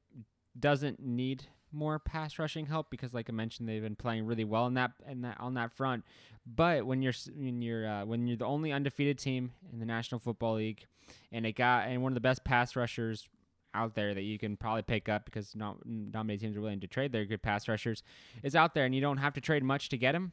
doesn't 0.57 1.01
need 1.01 1.47
more 1.73 1.99
pass 1.99 2.39
rushing 2.39 2.67
help 2.67 2.89
because, 2.89 3.13
like 3.13 3.29
I 3.29 3.33
mentioned, 3.33 3.69
they've 3.69 3.83
been 3.83 3.97
playing 3.97 4.25
really 4.25 4.45
well 4.45 4.69
in 4.69 4.75
that 4.75 4.93
in 5.09 5.23
that 5.23 5.41
on 5.41 5.55
that 5.55 5.73
front. 5.73 6.05
But 6.47 6.87
when 6.87 7.03
you're 7.03 7.13
when 7.35 7.61
you're 7.61 7.89
uh, 7.89 8.05
when 8.05 8.29
you're 8.29 8.37
the 8.37 8.47
only 8.47 8.71
undefeated 8.71 9.19
team 9.19 9.51
in 9.73 9.81
the 9.81 9.85
National 9.85 10.21
Football 10.21 10.55
League, 10.55 10.87
and 11.33 11.45
a 11.45 11.51
guy 11.51 11.87
and 11.89 12.01
one 12.01 12.13
of 12.13 12.15
the 12.15 12.21
best 12.21 12.45
pass 12.45 12.77
rushers 12.77 13.29
out 13.75 13.97
there 13.97 14.15
that 14.15 14.23
you 14.23 14.39
can 14.39 14.57
probably 14.57 14.83
pick 14.83 15.09
up 15.09 15.25
because 15.25 15.57
not 15.57 15.79
not 15.85 16.25
many 16.25 16.39
teams 16.39 16.57
are 16.57 16.61
willing 16.61 16.79
to 16.81 16.87
trade 16.87 17.11
their 17.11 17.25
good 17.25 17.43
pass 17.43 17.67
rushers 17.67 18.05
is 18.45 18.55
out 18.55 18.75
there, 18.75 18.85
and 18.85 18.95
you 18.95 19.01
don't 19.01 19.19
have 19.19 19.35
to 19.35 19.41
trade 19.41 19.65
much 19.65 19.89
to 19.89 19.97
get 19.99 20.15
him. 20.15 20.31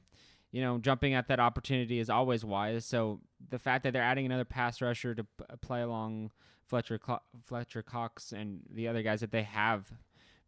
You 0.56 0.62
know, 0.62 0.78
jumping 0.78 1.14
at 1.14 1.28
that 1.28 1.42
opportunity 1.42 2.00
is 2.00 2.10
always 2.10 2.46
wise. 2.46 2.86
So 2.86 3.20
the 3.50 3.60
fact 3.60 3.84
that 3.84 3.92
they're 3.92 4.02
adding 4.02 4.26
another 4.26 4.46
pass 4.46 4.82
rusher 4.82 5.14
to 5.14 5.26
p- 5.26 5.44
play 5.60 5.82
along 5.82 6.32
Fletcher 6.66 6.98
Fletcher 7.44 7.82
Cox 7.82 8.32
and 8.32 8.62
the 8.72 8.88
other 8.88 9.04
guys 9.04 9.20
that 9.20 9.32
they 9.32 9.44
have 9.44 9.92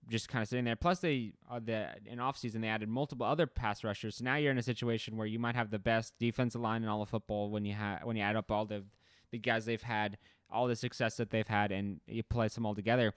just 0.07 0.29
kind 0.29 0.41
of 0.41 0.47
sitting 0.47 0.63
there. 0.63 0.77
Plus, 0.77 0.99
they 0.99 1.33
uh, 1.51 1.59
the 1.59 1.89
in 2.05 2.19
offseason 2.19 2.61
they 2.61 2.69
added 2.69 2.87
multiple 2.87 3.25
other 3.25 3.45
pass 3.47 3.83
rushers. 3.83 4.15
So 4.15 4.23
now 4.23 4.37
you're 4.37 4.53
in 4.53 4.57
a 4.57 4.63
situation 4.63 5.17
where 5.17 5.27
you 5.27 5.39
might 5.39 5.55
have 5.55 5.71
the 5.71 5.77
best 5.77 6.13
defensive 6.17 6.61
line 6.61 6.83
in 6.83 6.87
all 6.87 7.01
of 7.01 7.09
football 7.09 7.49
when 7.49 7.65
you 7.65 7.73
have 7.73 8.05
when 8.05 8.15
you 8.15 8.23
add 8.23 8.37
up 8.37 8.49
all 8.49 8.63
the 8.63 8.85
the 9.31 9.39
guys 9.39 9.65
they've 9.65 9.81
had, 9.81 10.17
all 10.49 10.67
the 10.67 10.75
success 10.77 11.17
that 11.17 11.31
they've 11.31 11.49
had, 11.49 11.69
and 11.73 11.99
you 12.07 12.23
place 12.23 12.55
them 12.55 12.65
all 12.65 12.75
together. 12.75 13.13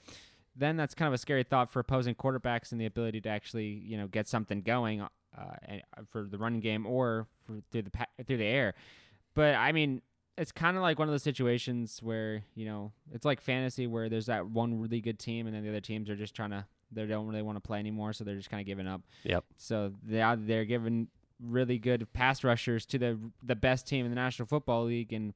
Then 0.57 0.77
that's 0.77 0.95
kind 0.95 1.07
of 1.07 1.15
a 1.15 1.19
scary 1.19 1.45
thought 1.45 1.71
for 1.71 1.79
opposing 1.79 2.17
quarterbacks 2.17 2.73
and 2.73 2.81
the 2.81 2.87
ability 2.87 3.21
to 3.21 3.29
actually 3.29 3.69
you 3.69 3.97
know 3.97 4.09
get 4.09 4.27
something 4.27 4.63
going 4.63 5.07
uh, 5.37 6.03
for 6.11 6.25
the 6.25 6.39
running 6.39 6.61
game 6.61 6.87
or 6.87 7.27
for, 7.45 7.61
through 7.71 7.83
the 7.83 8.25
through 8.25 8.39
the 8.39 8.45
air. 8.45 8.75
But 9.35 9.55
I 9.55 9.73
mean, 9.73 10.03
it's 10.37 10.53
kind 10.53 10.77
of 10.77 10.83
like 10.83 10.99
one 10.99 11.09
of 11.09 11.13
those 11.13 11.23
situations 11.23 12.01
where 12.03 12.43
you 12.55 12.67
know 12.67 12.93
it's 13.13 13.25
like 13.25 13.41
fantasy 13.41 13.87
where 13.87 14.09
there's 14.09 14.27
that 14.27 14.47
one 14.47 14.81
really 14.81 15.01
good 15.01 15.19
team 15.19 15.47
and 15.47 15.55
then 15.55 15.63
the 15.63 15.69
other 15.69 15.81
teams 15.81 16.09
are 16.11 16.17
just 16.17 16.35
trying 16.35 16.51
to 16.51 16.65
they 16.93 17.07
don't 17.07 17.27
really 17.27 17.43
want 17.43 17.57
to 17.57 17.61
play 17.61 17.79
anymore, 17.79 18.13
so 18.13 18.25
they're 18.25 18.37
just 18.37 18.51
kind 18.51 18.61
of 18.61 18.67
giving 18.67 18.87
up. 18.87 19.03
Yep. 19.25 19.45
So 19.57 19.93
they 20.03 20.23
are 20.23 20.37
they're 20.37 20.65
giving 20.65 21.09
really 21.43 21.79
good 21.79 22.13
pass 22.13 22.45
rushers 22.45 22.85
to 22.87 22.99
the 22.99 23.19
the 23.43 23.57
best 23.57 23.87
team 23.87 24.05
in 24.05 24.11
the 24.11 24.17
National 24.17 24.47
Football 24.47 24.85
League, 24.85 25.13
and 25.13 25.35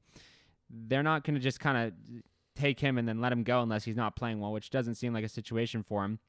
they're 0.69 1.03
not 1.03 1.23
going 1.23 1.35
to 1.35 1.39
just 1.39 1.59
kind 1.59 1.77
of 1.77 2.21
take 2.55 2.79
him 2.79 2.97
and 2.97 3.07
then 3.07 3.19
let 3.21 3.31
him 3.31 3.43
go 3.43 3.61
unless 3.61 3.83
he's 3.83 3.95
not 3.95 4.15
playing 4.15 4.39
well, 4.39 4.51
which 4.51 4.69
doesn't 4.69 4.95
seem 4.95 5.13
like 5.13 5.23
a 5.23 5.29
situation 5.29 5.83
for 5.83 6.03
him. 6.03 6.19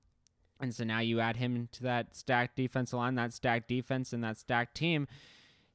And 0.61 0.75
so 0.75 0.85
now 0.85 1.01
you 1.01 1.21
add 1.21 1.37
him 1.37 1.69
to 1.73 1.83
that 1.83 2.17
stacked 2.17 2.57
defensive 2.57 2.99
line, 2.99 3.15
that 3.17 3.33
stacked 3.33 3.69
defense, 3.69 4.13
and 4.13 4.25
that 4.25 4.39
stacked 4.39 4.75
team. 4.75 5.07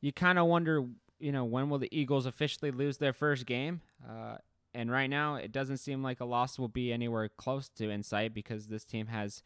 You 0.01 0.11
kind 0.11 0.39
of 0.39 0.47
wonder, 0.47 0.85
you 1.19 1.31
know, 1.31 1.45
when 1.45 1.69
will 1.69 1.77
the 1.77 1.89
Eagles 1.91 2.25
officially 2.25 2.71
lose 2.71 2.97
their 2.97 3.13
first 3.13 3.45
game? 3.45 3.81
Uh, 4.07 4.37
and 4.73 4.91
right 4.91 5.09
now, 5.09 5.35
it 5.35 5.51
doesn't 5.51 5.77
seem 5.77 6.01
like 6.01 6.19
a 6.19 6.25
loss 6.25 6.57
will 6.57 6.67
be 6.67 6.91
anywhere 6.91 7.29
close 7.29 7.69
to 7.69 7.89
in 7.89 8.03
sight 8.03 8.33
because 8.33 8.67
this 8.67 8.85
team 8.85 9.07
has, 9.07 9.43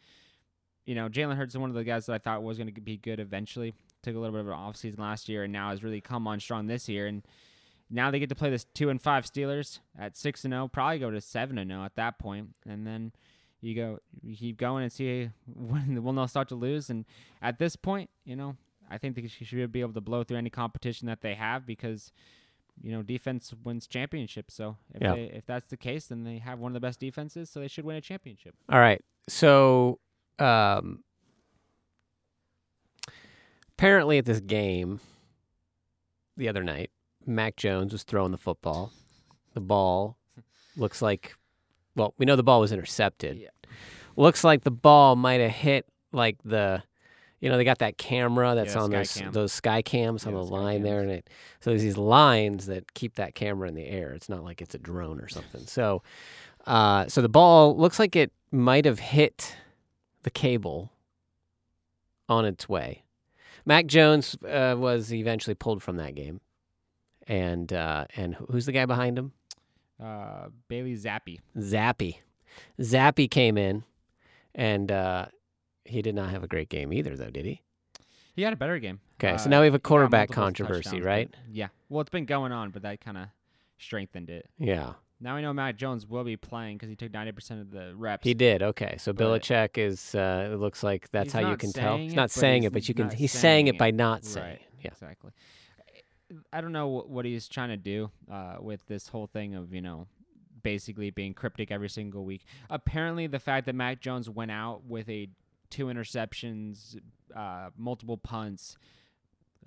you 0.85 0.95
know, 0.95 1.09
Jalen 1.09 1.35
Hurts 1.35 1.55
is 1.55 1.57
one 1.57 1.69
of 1.69 1.75
the 1.75 1.83
guys 1.83 2.05
that 2.05 2.13
I 2.13 2.17
thought 2.19 2.43
was 2.43 2.57
going 2.57 2.73
to 2.73 2.81
be 2.81 2.97
good 2.97 3.19
eventually. 3.19 3.73
Took 4.03 4.15
a 4.15 4.19
little 4.19 4.33
bit 4.33 4.41
of 4.41 4.47
an 4.47 4.53
offseason 4.53 4.99
last 4.99 5.27
year 5.27 5.43
and 5.43 5.51
now 5.51 5.71
has 5.71 5.83
really 5.83 6.01
come 6.01 6.27
on 6.27 6.39
strong 6.39 6.67
this 6.67 6.87
year. 6.87 7.07
And 7.07 7.23
now 7.89 8.11
they 8.11 8.19
get 8.19 8.29
to 8.29 8.35
play 8.35 8.51
this 8.51 8.65
2 8.75 8.89
and 8.89 9.01
5 9.01 9.25
Steelers 9.25 9.79
at 9.97 10.15
6 10.15 10.45
and 10.45 10.53
0, 10.53 10.67
probably 10.67 10.99
go 10.99 11.11
to 11.11 11.19
7 11.19 11.57
and 11.57 11.71
0 11.71 11.83
at 11.83 11.95
that 11.95 12.19
point. 12.19 12.49
And 12.67 12.85
then 12.85 13.11
you 13.61 13.75
go, 13.75 13.99
you 14.21 14.35
keep 14.35 14.57
going 14.57 14.83
and 14.83 14.91
see 14.91 15.29
when 15.55 16.03
when 16.03 16.15
they'll 16.15 16.27
start 16.27 16.49
to 16.49 16.55
lose. 16.55 16.89
And 16.89 17.05
at 17.41 17.59
this 17.59 17.75
point, 17.75 18.09
you 18.23 18.35
know, 18.35 18.55
I 18.89 18.97
think 18.97 19.15
they 19.15 19.27
should 19.27 19.71
be 19.71 19.81
able 19.81 19.93
to 19.93 20.01
blow 20.01 20.23
through 20.23 20.37
any 20.37 20.49
competition 20.49 21.07
that 21.07 21.21
they 21.21 21.35
have 21.35 21.65
because 21.65 22.11
you 22.81 22.91
know, 22.91 23.01
defense 23.01 23.53
wins 23.63 23.87
championships. 23.87 24.53
So 24.53 24.77
if 24.93 25.01
yeah. 25.01 25.15
they, 25.15 25.23
if 25.33 25.45
that's 25.45 25.67
the 25.67 25.77
case, 25.77 26.07
then 26.07 26.23
they 26.23 26.39
have 26.39 26.59
one 26.59 26.71
of 26.71 26.73
the 26.73 26.79
best 26.79 26.99
defenses, 26.99 27.49
so 27.49 27.59
they 27.59 27.67
should 27.67 27.85
win 27.85 27.95
a 27.95 28.01
championship. 28.01 28.55
All 28.69 28.79
right. 28.79 29.01
So 29.27 29.99
um, 30.39 31.03
apparently 33.77 34.17
at 34.17 34.25
this 34.25 34.39
game 34.39 34.99
the 36.37 36.49
other 36.49 36.63
night, 36.63 36.91
Mac 37.25 37.55
Jones 37.55 37.93
was 37.93 38.03
throwing 38.03 38.31
the 38.31 38.37
football. 38.37 38.91
The 39.53 39.61
ball 39.61 40.17
looks 40.75 41.01
like, 41.01 41.35
well, 41.95 42.13
we 42.17 42.25
know 42.25 42.35
the 42.35 42.43
ball 42.43 42.59
was 42.59 42.71
intercepted. 42.71 43.37
Yeah. 43.37 43.49
Looks 44.17 44.43
like 44.43 44.63
the 44.63 44.71
ball 44.71 45.15
might 45.15 45.41
have 45.41 45.51
hit 45.51 45.85
like 46.11 46.37
the 46.43 46.83
you 47.41 47.51
know, 47.51 47.57
they 47.57 47.63
got 47.63 47.79
that 47.79 47.97
camera 47.97 48.55
that's 48.55 48.73
yeah, 48.73 48.81
on 48.81 48.89
those 48.89 49.13
cam. 49.13 49.31
those 49.31 49.53
sky 49.53 49.81
cams 49.81 50.23
yeah, 50.23 50.29
on 50.29 50.33
the 50.33 50.43
line 50.43 50.81
there, 50.81 51.01
and 51.01 51.11
it 51.11 51.29
so 51.59 51.69
there's 51.69 51.83
these 51.83 51.97
lines 51.97 52.65
that 52.65 52.93
keep 52.93 53.15
that 53.15 53.35
camera 53.35 53.67
in 53.67 53.75
the 53.75 53.85
air. 53.85 54.13
It's 54.13 54.29
not 54.29 54.43
like 54.43 54.61
it's 54.61 54.73
a 54.73 54.79
drone 54.79 55.19
or 55.19 55.27
something. 55.27 55.61
So, 55.67 56.03
uh, 56.65 57.07
so 57.07 57.21
the 57.21 57.29
ball 57.29 57.77
looks 57.77 57.99
like 57.99 58.15
it 58.15 58.31
might 58.51 58.85
have 58.85 58.99
hit 58.99 59.55
the 60.23 60.31
cable 60.31 60.91
on 62.29 62.45
its 62.45 62.69
way. 62.69 63.03
Mac 63.65 63.85
Jones 63.87 64.35
uh, 64.43 64.75
was 64.77 65.13
eventually 65.13 65.53
pulled 65.53 65.83
from 65.83 65.97
that 65.97 66.15
game, 66.15 66.39
and 67.27 67.71
uh, 67.71 68.05
and 68.15 68.35
who's 68.49 68.65
the 68.65 68.71
guy 68.71 68.85
behind 68.85 69.19
him? 69.19 69.33
Uh, 70.01 70.49
Bailey 70.67 70.95
Zappe. 70.95 71.39
Zappe. 71.57 72.17
Zappe 72.81 73.29
came 73.29 73.57
in, 73.57 73.83
and 74.53 74.91
uh, 74.91 75.27
he 75.85 76.01
did 76.01 76.15
not 76.15 76.29
have 76.29 76.43
a 76.43 76.47
great 76.47 76.69
game 76.69 76.91
either, 76.93 77.15
though, 77.15 77.29
did 77.29 77.45
he? 77.45 77.61
He 78.33 78.41
had 78.41 78.53
a 78.53 78.57
better 78.57 78.79
game. 78.79 78.99
Okay, 79.19 79.33
Uh, 79.33 79.37
so 79.37 79.49
now 79.49 79.61
we 79.61 79.65
have 79.67 79.75
a 79.75 79.79
quarterback 79.79 80.29
controversy, 80.29 81.01
right? 81.01 81.33
Yeah. 81.49 81.67
Well, 81.89 82.01
it's 82.01 82.09
been 82.09 82.25
going 82.25 82.51
on, 82.51 82.71
but 82.71 82.81
that 82.81 82.99
kind 82.99 83.17
of 83.17 83.27
strengthened 83.77 84.29
it. 84.29 84.49
Yeah, 84.57 84.93
Now 85.21 85.35
we 85.37 85.41
know 85.41 85.53
Matt 85.53 85.77
Jones 85.77 86.05
will 86.05 86.25
be 86.25 86.35
playing 86.35 86.75
because 86.77 86.89
he 86.89 86.95
took 86.97 87.13
90% 87.13 87.61
of 87.61 87.71
the 87.71 87.93
reps. 87.95 88.25
he 88.25 88.33
did. 88.33 88.61
Okay, 88.61 88.95
so 88.97 89.13
But- 89.13 89.23
Belichick 89.41 89.77
is. 89.77 90.13
Uh, 90.13 90.49
it 90.53 90.57
looks 90.57 90.83
like 90.83 91.09
that's 91.11 91.31
how 91.31 91.49
you 91.49 91.55
can 91.55 91.71
tell. 91.71 91.97
He's 91.97 92.13
not 92.13 92.29
saying 92.31 92.63
it, 92.63 92.73
but 92.73 92.87
you 92.89 92.93
can. 92.93 93.09
He's 93.11 93.31
saying 93.31 93.41
saying 93.41 93.67
it 93.67 93.77
by 93.77 93.91
not 93.91 94.25
saying. 94.25 94.45
Right. 94.45 94.55
it. 94.55 94.61
Yeah. 94.81 94.91
Exactly. 94.91 95.31
I 96.51 96.61
don't 96.61 96.71
know 96.71 96.87
what, 96.87 97.25
he's 97.25 97.47
trying 97.47 97.69
to 97.69 97.77
do 97.77 98.11
uh, 98.31 98.55
with 98.59 98.85
this 98.87 99.09
whole 99.09 99.27
thing 99.27 99.53
of, 99.53 99.73
you 99.73 99.81
know, 99.81 100.07
basically 100.63 101.11
being 101.11 101.33
cryptic 101.33 101.71
every 101.71 101.89
single 101.89 102.25
week. 102.25 102.45
Apparently, 102.69 103.27
the 103.27 103.39
fact 103.39 103.67
that 103.67 103.75
Mac 103.75 104.01
Jones 104.01 104.29
went 104.29 104.51
out 104.51 104.83
with 104.85 105.07
a 105.09 105.29
two 105.69 105.85
interceptions, 105.85 106.99
uh, 107.35 107.69
multiple 107.77 108.17
punts, 108.17 108.77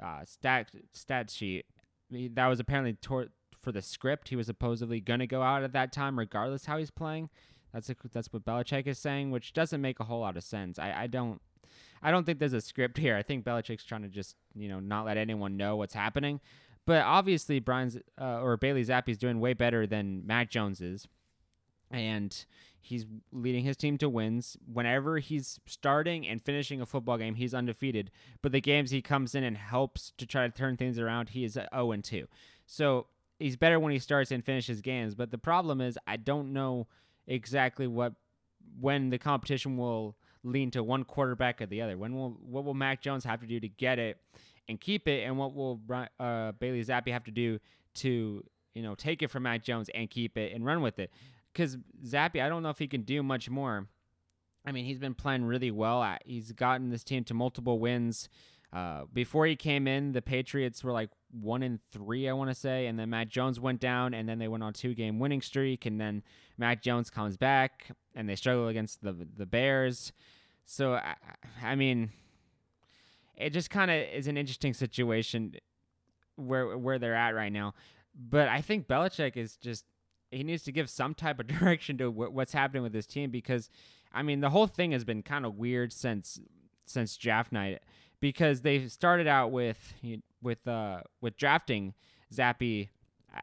uh, 0.02 0.24
stat 0.24 0.70
stat 0.92 1.30
sheet. 1.30 1.66
That 2.10 2.46
was 2.46 2.58
apparently 2.58 2.94
tor- 2.94 3.28
for 3.60 3.72
the 3.72 3.82
script. 3.82 4.28
He 4.28 4.36
was 4.36 4.46
supposedly 4.46 5.00
going 5.00 5.20
to 5.20 5.26
go 5.26 5.42
out 5.42 5.62
at 5.62 5.72
that 5.72 5.92
time, 5.92 6.18
regardless 6.18 6.64
how 6.64 6.78
he's 6.78 6.90
playing. 6.90 7.30
That's 7.72 7.90
a, 7.90 7.96
that's 8.12 8.32
what 8.32 8.44
Belichick 8.44 8.86
is 8.86 8.98
saying, 8.98 9.30
which 9.30 9.52
doesn't 9.52 9.80
make 9.80 10.00
a 10.00 10.04
whole 10.04 10.20
lot 10.20 10.36
of 10.36 10.42
sense. 10.42 10.78
I, 10.78 11.02
I 11.02 11.06
don't 11.06 11.40
I 12.02 12.10
don't 12.10 12.24
think 12.24 12.38
there's 12.38 12.52
a 12.52 12.60
script 12.60 12.98
here. 12.98 13.16
I 13.16 13.22
think 13.22 13.44
Belichick's 13.44 13.84
trying 13.84 14.02
to 14.02 14.08
just 14.08 14.36
you 14.54 14.68
know 14.68 14.80
not 14.80 15.06
let 15.06 15.16
anyone 15.16 15.56
know 15.56 15.76
what's 15.76 15.94
happening. 15.94 16.40
But 16.86 17.02
obviously, 17.02 17.60
Brian's 17.60 17.98
uh, 18.20 18.40
or 18.40 18.56
Bailey 18.56 18.84
Zappe's 18.84 19.18
doing 19.18 19.40
way 19.40 19.52
better 19.52 19.86
than 19.86 20.26
Mac 20.26 20.50
Jones 20.50 20.80
is, 20.80 21.06
and 21.90 22.44
he's 22.80 23.04
leading 23.30 23.64
his 23.64 23.76
team 23.76 23.98
to 23.98 24.08
wins. 24.08 24.56
Whenever 24.72 25.18
he's 25.18 25.60
starting 25.66 26.26
and 26.26 26.42
finishing 26.42 26.80
a 26.80 26.86
football 26.86 27.18
game, 27.18 27.34
he's 27.34 27.52
undefeated. 27.52 28.10
But 28.40 28.52
the 28.52 28.60
games 28.60 28.90
he 28.90 29.02
comes 29.02 29.34
in 29.34 29.44
and 29.44 29.56
helps 29.56 30.12
to 30.16 30.26
try 30.26 30.46
to 30.46 30.52
turn 30.52 30.76
things 30.76 30.98
around, 30.98 31.30
he 31.30 31.44
is 31.44 31.52
0 31.52 31.92
and 31.92 32.02
2. 32.02 32.26
So 32.64 33.06
he's 33.38 33.56
better 33.56 33.78
when 33.78 33.92
he 33.92 33.98
starts 33.98 34.30
and 34.30 34.44
finishes 34.44 34.80
games. 34.80 35.14
But 35.14 35.30
the 35.30 35.38
problem 35.38 35.80
is, 35.80 35.98
I 36.06 36.16
don't 36.16 36.52
know 36.52 36.86
exactly 37.26 37.86
what 37.86 38.14
when 38.80 39.10
the 39.10 39.18
competition 39.18 39.76
will 39.76 40.16
lean 40.42 40.70
to 40.72 40.82
one 40.82 41.04
quarterback 41.04 41.60
or 41.60 41.66
the 41.66 41.82
other. 41.82 41.96
When 41.96 42.14
will 42.14 42.38
what 42.40 42.64
will 42.64 42.74
Mac 42.74 43.02
Jones 43.02 43.24
have 43.24 43.40
to 43.40 43.46
do 43.46 43.60
to 43.60 43.68
get 43.68 43.98
it 43.98 44.18
and 44.68 44.80
keep 44.80 45.08
it, 45.08 45.24
and 45.24 45.38
what 45.38 45.54
will 45.54 45.80
uh, 46.20 46.52
Bailey 46.52 46.84
Zappe 46.84 47.10
have 47.12 47.24
to 47.24 47.30
do 47.30 47.58
to 47.96 48.44
you 48.74 48.82
know 48.82 48.94
take 48.94 49.22
it 49.22 49.28
from 49.28 49.44
Mac 49.44 49.62
Jones 49.62 49.88
and 49.94 50.08
keep 50.10 50.36
it 50.36 50.52
and 50.52 50.64
run 50.64 50.82
with 50.82 50.98
it? 50.98 51.10
Because 51.52 51.76
Zappi, 52.06 52.40
I 52.40 52.48
don't 52.48 52.62
know 52.62 52.70
if 52.70 52.78
he 52.78 52.86
can 52.86 53.02
do 53.02 53.22
much 53.22 53.50
more. 53.50 53.88
I 54.64 54.72
mean, 54.72 54.84
he's 54.84 54.98
been 54.98 55.14
playing 55.14 55.44
really 55.44 55.70
well. 55.70 56.16
He's 56.24 56.52
gotten 56.52 56.90
this 56.90 57.02
team 57.02 57.24
to 57.24 57.34
multiple 57.34 57.78
wins. 57.78 58.28
Uh, 58.72 59.04
before 59.12 59.46
he 59.46 59.56
came 59.56 59.88
in, 59.88 60.12
the 60.12 60.20
Patriots 60.20 60.84
were 60.84 60.92
like 60.92 61.10
one 61.30 61.62
and 61.62 61.80
three, 61.92 62.28
I 62.28 62.32
want 62.32 62.50
to 62.50 62.54
say, 62.54 62.86
and 62.86 62.98
then 62.98 63.10
Matt 63.10 63.28
Jones 63.28 63.60
went 63.60 63.80
down, 63.80 64.14
and 64.14 64.28
then 64.28 64.38
they 64.38 64.48
went 64.48 64.62
on 64.62 64.72
two-game 64.72 65.18
winning 65.18 65.42
streak, 65.42 65.86
and 65.86 66.00
then 66.00 66.22
Matt 66.56 66.82
Jones 66.82 67.10
comes 67.10 67.36
back, 67.36 67.88
and 68.14 68.28
they 68.28 68.36
struggle 68.36 68.68
against 68.68 69.02
the 69.02 69.12
the 69.36 69.46
Bears. 69.46 70.12
So 70.64 70.94
I, 70.94 71.14
I 71.62 71.74
mean, 71.74 72.10
it 73.36 73.50
just 73.50 73.70
kind 73.70 73.90
of 73.90 73.96
is 73.96 74.26
an 74.26 74.36
interesting 74.36 74.74
situation 74.74 75.54
where 76.36 76.76
where 76.76 76.98
they're 76.98 77.14
at 77.14 77.34
right 77.34 77.52
now. 77.52 77.74
But 78.14 78.48
I 78.48 78.60
think 78.60 78.88
Belichick 78.88 79.36
is 79.36 79.56
just 79.56 79.84
he 80.30 80.42
needs 80.42 80.62
to 80.64 80.72
give 80.72 80.90
some 80.90 81.14
type 81.14 81.40
of 81.40 81.46
direction 81.58 81.98
to 81.98 82.10
wh- 82.10 82.32
what's 82.32 82.52
happening 82.52 82.82
with 82.82 82.92
this 82.92 83.06
team 83.06 83.30
because 83.30 83.70
I 84.12 84.22
mean 84.22 84.40
the 84.40 84.50
whole 84.50 84.66
thing 84.66 84.92
has 84.92 85.04
been 85.04 85.22
kind 85.22 85.46
of 85.46 85.56
weird 85.56 85.92
since 85.92 86.40
since 86.86 87.16
draft 87.16 87.52
night 87.52 87.80
because 88.20 88.62
they 88.62 88.88
started 88.88 89.26
out 89.26 89.50
with 89.52 89.94
with 90.42 90.66
uh 90.68 91.00
with 91.20 91.36
drafting 91.36 91.94
Zappe 92.32 92.88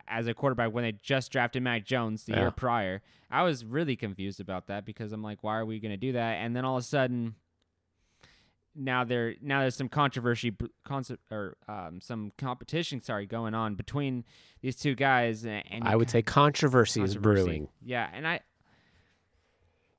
as 0.08 0.28
a 0.28 0.34
quarterback 0.34 0.74
when 0.74 0.84
they 0.84 0.94
just 0.94 1.32
drafted 1.32 1.62
Mac 1.64 1.86
Jones 1.86 2.24
the 2.26 2.34
Yeah. 2.34 2.40
year 2.42 2.52
prior. 2.52 3.02
I 3.30 3.44
was 3.44 3.64
really 3.66 3.96
confused 3.96 4.40
about 4.40 4.68
that 4.68 4.86
because 4.86 5.12
I'm 5.14 5.22
like, 5.22 5.44
why 5.44 5.58
are 5.58 5.66
we 5.66 5.80
going 5.80 5.92
to 5.92 5.98
do 5.98 6.12
that? 6.14 6.34
And 6.36 6.56
then 6.56 6.66
all 6.66 6.78
of 6.78 6.84
a 6.84 6.86
sudden, 6.86 7.36
now 8.76 9.04
there 9.04 9.36
now 9.42 9.62
there's 9.62 9.76
some 9.76 9.88
controversy 9.90 10.54
concept 10.84 11.22
or 11.32 11.56
um, 11.70 12.02
some 12.02 12.32
competition 12.38 13.02
sorry 13.02 13.26
going 13.26 13.54
on 13.54 13.76
between 13.76 14.26
these 14.62 14.76
two 14.76 14.96
guys 14.96 15.46
and, 15.46 15.64
and 15.72 15.84
I 15.88 15.96
would 15.96 16.10
say 16.10 16.22
controversy, 16.22 17.02
is 17.02 17.16
brewing. 17.16 17.70
Yeah, 17.84 18.10
and 18.14 18.28
I 18.28 18.42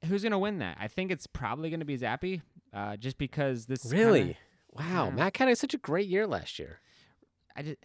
who's 0.04 0.22
gonna 0.22 0.38
win 0.38 0.58
that? 0.58 0.76
I 0.80 0.88
think 0.88 1.10
it's 1.10 1.26
probably 1.26 1.70
gonna 1.70 1.84
be 1.86 1.96
Zappe 1.98 2.42
uh, 2.74 2.96
just 2.96 3.16
because 3.18 3.66
this 3.66 3.82
kinda- 3.82 3.96
Really? 3.96 4.36
Wow. 4.78 5.10
Matt 5.10 5.36
had 5.36 5.56
such 5.58 5.74
a 5.74 5.78
great 5.78 6.08
year 6.08 6.26
last 6.26 6.58
year. 6.58 6.80
I 7.56 7.62
just, 7.62 7.78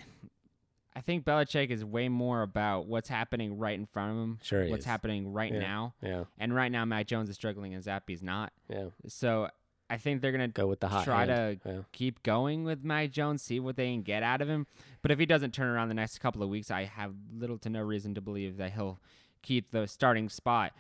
I 0.96 1.02
think 1.02 1.24
Belichick 1.24 1.70
is 1.70 1.86
way 1.86 2.10
more 2.10 2.42
about 2.42 2.86
what's 2.88 3.08
happening 3.10 3.58
right 3.58 3.78
in 3.80 3.86
front 3.86 4.12
of 4.12 4.18
him, 4.18 4.40
Sure, 4.44 4.64
he 4.66 4.70
what's 4.72 4.82
is. 4.82 4.86
happening 4.86 5.32
right 5.32 5.54
Yeah. 5.54 5.60
now, 5.60 5.94
Yeah, 6.02 6.24
and 6.38 6.54
right 6.54 6.72
now 6.72 6.84
Mac 6.86 7.08
Jones 7.08 7.30
is 7.30 7.36
struggling 7.36 7.74
and 7.74 7.84
Zappe's 7.84 8.22
not. 8.22 8.52
yeah. 8.70 8.88
So 9.08 9.50
I 9.90 9.98
think 9.98 10.22
they're 10.22 10.32
gonna 10.32 10.48
Go 10.50 10.68
with 10.68 10.80
the 10.82 10.88
hot 10.90 11.04
try 11.06 11.26
hand. 11.26 11.62
to 11.64 11.70
Yeah. 11.70 11.82
keep 11.92 12.24
going 12.24 12.64
with 12.66 12.84
Mac 12.84 13.12
Jones, 13.12 13.42
see 13.42 13.60
what 13.60 13.76
they 13.78 13.92
can 13.92 14.02
get 14.04 14.24
out 14.24 14.42
of 14.42 14.48
him. 14.50 14.68
But 15.02 15.12
if 15.12 15.20
he 15.20 15.26
doesn't 15.26 15.54
turn 15.54 15.68
around 15.70 15.88
the 15.90 15.94
next 15.96 16.20
couple 16.20 16.44
of 16.44 16.50
weeks, 16.50 16.70
I 16.72 16.84
have 16.86 17.14
little 17.34 17.58
to 17.60 17.70
no 17.70 17.82
reason 17.82 18.14
to 18.16 18.22
believe 18.22 18.58
that 18.58 18.72
he'll 18.74 19.00
keep 19.42 19.72
the 19.72 19.88
starting 19.88 20.30
spot. 20.30 20.74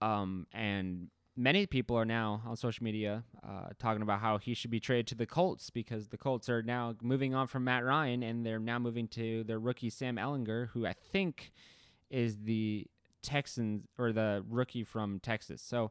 Um, 0.00 0.46
and 0.52 1.08
many 1.36 1.66
people 1.66 1.96
are 1.96 2.04
now 2.04 2.42
on 2.46 2.56
social 2.56 2.84
media 2.84 3.24
uh, 3.42 3.68
talking 3.78 4.02
about 4.02 4.20
how 4.20 4.38
he 4.38 4.54
should 4.54 4.70
be 4.70 4.80
traded 4.80 5.06
to 5.08 5.14
the 5.14 5.26
Colts 5.26 5.70
because 5.70 6.08
the 6.08 6.18
Colts 6.18 6.48
are 6.48 6.62
now 6.62 6.94
moving 7.02 7.34
on 7.34 7.46
from 7.46 7.64
Matt 7.64 7.84
Ryan 7.84 8.22
and 8.22 8.44
they're 8.44 8.58
now 8.58 8.78
moving 8.78 9.08
to 9.08 9.44
their 9.44 9.58
rookie 9.58 9.90
Sam 9.90 10.16
Ehlinger, 10.16 10.68
who 10.68 10.86
I 10.86 10.92
think 10.92 11.52
is 12.10 12.38
the 12.44 12.86
Texans 13.22 13.86
or 13.98 14.12
the 14.12 14.44
rookie 14.48 14.84
from 14.84 15.20
Texas. 15.20 15.62
So 15.62 15.90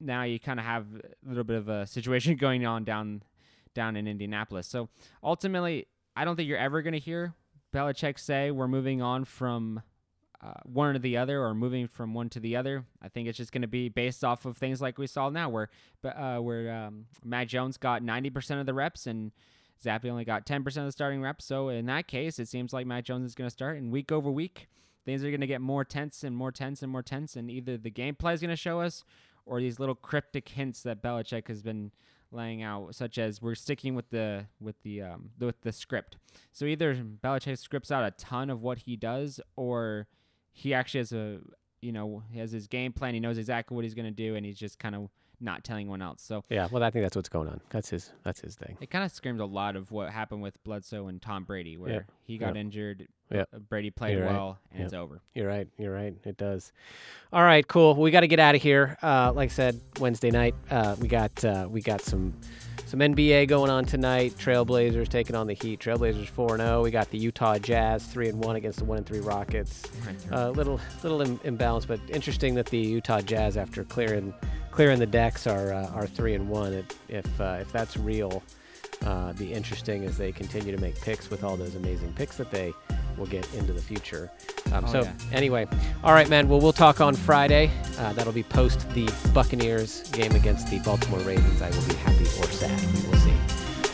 now 0.00 0.24
you 0.24 0.38
kind 0.38 0.60
of 0.60 0.66
have 0.66 0.86
a 0.94 1.28
little 1.28 1.44
bit 1.44 1.56
of 1.56 1.68
a 1.68 1.86
situation 1.86 2.36
going 2.40 2.66
on 2.66 2.84
down 2.84 3.22
down 3.74 3.96
in 3.96 4.06
Indianapolis. 4.06 4.66
So 4.66 4.90
ultimately, 5.24 5.86
I 6.14 6.26
don't 6.26 6.36
think 6.36 6.46
you're 6.46 6.58
ever 6.58 6.82
going 6.82 6.92
to 6.92 6.98
hear 6.98 7.34
Belichick 7.72 8.18
say 8.18 8.50
we're 8.50 8.68
moving 8.68 9.00
on 9.00 9.24
from 9.24 9.80
uh, 10.42 10.54
one 10.64 10.94
to 10.94 10.98
the 10.98 11.16
other 11.16 11.40
or 11.42 11.54
moving 11.54 11.86
from 11.86 12.14
one 12.14 12.28
to 12.30 12.40
the 12.40 12.56
other. 12.56 12.84
I 13.00 13.08
think 13.08 13.28
it's 13.28 13.38
just 13.38 13.52
going 13.52 13.62
to 13.62 13.68
be 13.68 13.88
based 13.88 14.24
off 14.24 14.44
of 14.44 14.56
things 14.56 14.80
like 14.80 14.98
we 14.98 15.06
saw 15.06 15.28
now, 15.30 15.48
where 15.48 15.68
uh, 16.04 16.38
where 16.38 16.72
um, 16.72 17.06
Matt 17.24 17.48
Jones 17.48 17.76
got 17.76 18.02
90% 18.02 18.58
of 18.58 18.66
the 18.66 18.74
reps 18.74 19.06
and 19.06 19.32
Zappe 19.82 20.08
only 20.08 20.24
got 20.24 20.46
10% 20.46 20.66
of 20.66 20.84
the 20.84 20.92
starting 20.92 21.22
reps. 21.22 21.44
So 21.44 21.68
in 21.68 21.86
that 21.86 22.06
case, 22.06 22.38
it 22.38 22.48
seems 22.48 22.72
like 22.72 22.86
Matt 22.86 23.04
Jones 23.04 23.26
is 23.26 23.34
going 23.34 23.46
to 23.46 23.52
start, 23.52 23.78
and 23.78 23.92
week 23.92 24.10
over 24.12 24.30
week, 24.30 24.68
things 25.04 25.24
are 25.24 25.30
going 25.30 25.40
to 25.40 25.46
get 25.46 25.60
more 25.60 25.84
tense 25.84 26.24
and 26.24 26.36
more 26.36 26.52
tense 26.52 26.82
and 26.82 26.90
more 26.90 27.02
tense, 27.02 27.36
and 27.36 27.50
either 27.50 27.76
the 27.76 27.90
gameplay 27.90 28.34
is 28.34 28.40
going 28.40 28.50
to 28.50 28.56
show 28.56 28.80
us, 28.80 29.04
or 29.44 29.60
these 29.60 29.78
little 29.78 29.94
cryptic 29.94 30.48
hints 30.50 30.82
that 30.82 31.02
Belichick 31.02 31.48
has 31.48 31.62
been 31.62 31.92
laying 32.30 32.62
out, 32.62 32.94
such 32.94 33.18
as 33.18 33.42
we're 33.42 33.54
sticking 33.54 33.94
with 33.94 34.10
the 34.10 34.46
with 34.60 34.80
the 34.82 35.02
um 35.02 35.30
with 35.38 35.60
the 35.62 35.72
script. 35.72 36.16
So 36.52 36.64
either 36.64 36.94
Belichick 36.94 37.58
scripts 37.58 37.90
out 37.90 38.04
a 38.04 38.12
ton 38.12 38.50
of 38.50 38.62
what 38.62 38.78
he 38.78 38.96
does, 38.96 39.40
or 39.56 40.06
he 40.52 40.74
actually 40.74 40.98
has 41.00 41.12
a 41.12 41.38
you 41.80 41.92
know 41.92 42.22
he 42.30 42.38
has 42.38 42.52
his 42.52 42.66
game 42.68 42.92
plan. 42.92 43.14
He 43.14 43.20
knows 43.20 43.38
exactly 43.38 43.74
what 43.74 43.84
he's 43.84 43.94
going 43.94 44.06
to 44.06 44.10
do, 44.10 44.34
and 44.36 44.44
he's 44.46 44.58
just 44.58 44.78
kind 44.78 44.94
of 44.94 45.08
not 45.40 45.64
telling 45.64 45.80
anyone 45.86 46.00
else. 46.00 46.22
So 46.22 46.44
Yeah, 46.48 46.68
well, 46.70 46.84
I 46.84 46.90
think 46.90 47.04
that's 47.04 47.16
what's 47.16 47.28
going 47.28 47.48
on. 47.48 47.60
That's 47.70 47.90
his. 47.90 48.12
That's 48.22 48.40
his 48.40 48.54
thing. 48.54 48.76
it 48.80 48.90
kind 48.90 49.04
of 49.04 49.10
screams 49.10 49.40
a 49.40 49.44
lot 49.44 49.74
of 49.74 49.90
what 49.90 50.10
happened 50.10 50.40
with 50.40 50.62
Bledsoe 50.62 51.08
and 51.08 51.20
Tom 51.20 51.42
Brady, 51.42 51.76
where 51.76 51.90
Yeah. 51.92 52.00
he 52.22 52.38
got 52.38 52.54
Yeah. 52.54 52.60
injured, 52.60 53.08
Yeah. 53.28 53.44
uh, 53.52 53.58
Brady 53.58 53.90
played 53.90 54.18
You're 54.18 54.26
right. 54.26 54.32
well, 54.34 54.58
and 54.70 54.78
Yeah. 54.78 54.84
it's 54.84 54.94
over. 54.94 55.20
You're 55.34 55.48
right. 55.48 55.66
You're 55.78 55.92
right. 55.92 56.14
It 56.24 56.36
does. 56.36 56.72
All 57.32 57.42
right. 57.42 57.66
Cool. 57.66 57.96
We 57.96 58.12
got 58.12 58.20
to 58.20 58.28
get 58.28 58.38
out 58.38 58.54
of 58.54 58.62
here. 58.62 58.96
Uh, 59.02 59.32
like 59.34 59.50
I 59.50 59.52
said, 59.52 59.80
Wednesday 59.98 60.30
night. 60.30 60.54
Uh, 60.70 60.94
we 61.00 61.08
got 61.08 61.44
uh, 61.44 61.66
we 61.68 61.80
got 61.80 62.02
some 62.02 62.34
some 62.92 63.00
NBA 63.00 63.48
going 63.48 63.70
on 63.70 63.86
tonight. 63.86 64.34
Trailblazers 64.36 65.08
taking 65.08 65.34
on 65.34 65.46
the 65.46 65.54
Heat. 65.54 65.80
Trailblazers 65.80 66.26
four 66.26 66.52
and 66.52 66.60
zero. 66.60 66.82
We 66.82 66.90
got 66.90 67.08
the 67.08 67.16
Utah 67.16 67.56
Jazz 67.56 68.04
three 68.04 68.28
and 68.28 68.38
one 68.44 68.54
against 68.56 68.80
the 68.80 68.84
one 68.84 68.98
and 68.98 69.06
three 69.06 69.20
Rockets. 69.20 69.84
A 70.30 70.50
little 70.50 70.78
little 71.02 71.22
Im- 71.22 71.40
imbalance, 71.42 71.86
but 71.86 72.00
interesting 72.10 72.54
that 72.56 72.66
the 72.66 72.76
Utah 72.76 73.22
Jazz, 73.22 73.56
after 73.56 73.82
clearing 73.82 74.34
clearing 74.72 74.98
the 74.98 75.06
decks, 75.06 75.46
are 75.46 75.72
uh, 75.72 75.86
are 75.92 76.06
three 76.06 76.34
and 76.34 76.50
one. 76.50 76.74
It, 76.74 76.94
if 77.08 77.40
uh, 77.40 77.56
if 77.62 77.72
that's 77.72 77.96
real, 77.96 78.42
uh, 79.06 79.32
be 79.32 79.54
interesting 79.54 80.04
as 80.04 80.18
they 80.18 80.30
continue 80.30 80.70
to 80.70 80.78
make 80.78 81.00
picks 81.00 81.30
with 81.30 81.44
all 81.44 81.56
those 81.56 81.76
amazing 81.76 82.12
picks 82.12 82.36
that 82.36 82.50
they 82.50 82.74
will 83.16 83.26
get 83.26 83.46
into 83.54 83.72
the 83.72 83.82
future. 83.82 84.30
Um, 84.72 84.84
Oh, 84.86 84.92
so 84.92 85.02
yeah. 85.02 85.12
anyway, 85.32 85.66
all 86.02 86.12
right, 86.12 86.28
man. 86.28 86.48
Well, 86.48 86.60
we'll 86.60 86.72
talk 86.72 87.00
on 87.00 87.14
Friday. 87.14 87.70
Uh, 87.98 88.12
that'll 88.14 88.32
be 88.32 88.42
post 88.42 88.88
the 88.90 89.12
Buccaneers 89.34 90.08
game 90.10 90.32
against 90.32 90.70
the 90.70 90.78
Baltimore 90.80 91.20
Ravens. 91.20 91.60
I 91.62 91.70
will 91.70 91.86
be 91.86 91.94
happy 91.94 92.24
or 92.24 92.46
sad. 92.50 92.80
We 92.94 93.08
will 93.08 93.18
see. 93.18 93.32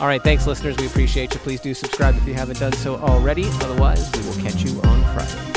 All 0.01 0.07
right, 0.07 0.23
thanks, 0.23 0.47
listeners. 0.47 0.77
We 0.77 0.87
appreciate 0.87 1.35
you. 1.35 1.41
Please 1.41 1.61
do 1.61 1.75
subscribe 1.75 2.15
if 2.17 2.27
you 2.27 2.35
haven't 2.35 2.61
done 2.61 2.73
so 2.75 2.97
already. 2.97 3.47
Otherwise, 3.63 4.11
we 4.17 4.23
will 4.27 4.37
catch 4.49 4.63
you 4.63 4.81
on 4.83 5.03
Friday. 5.15 5.48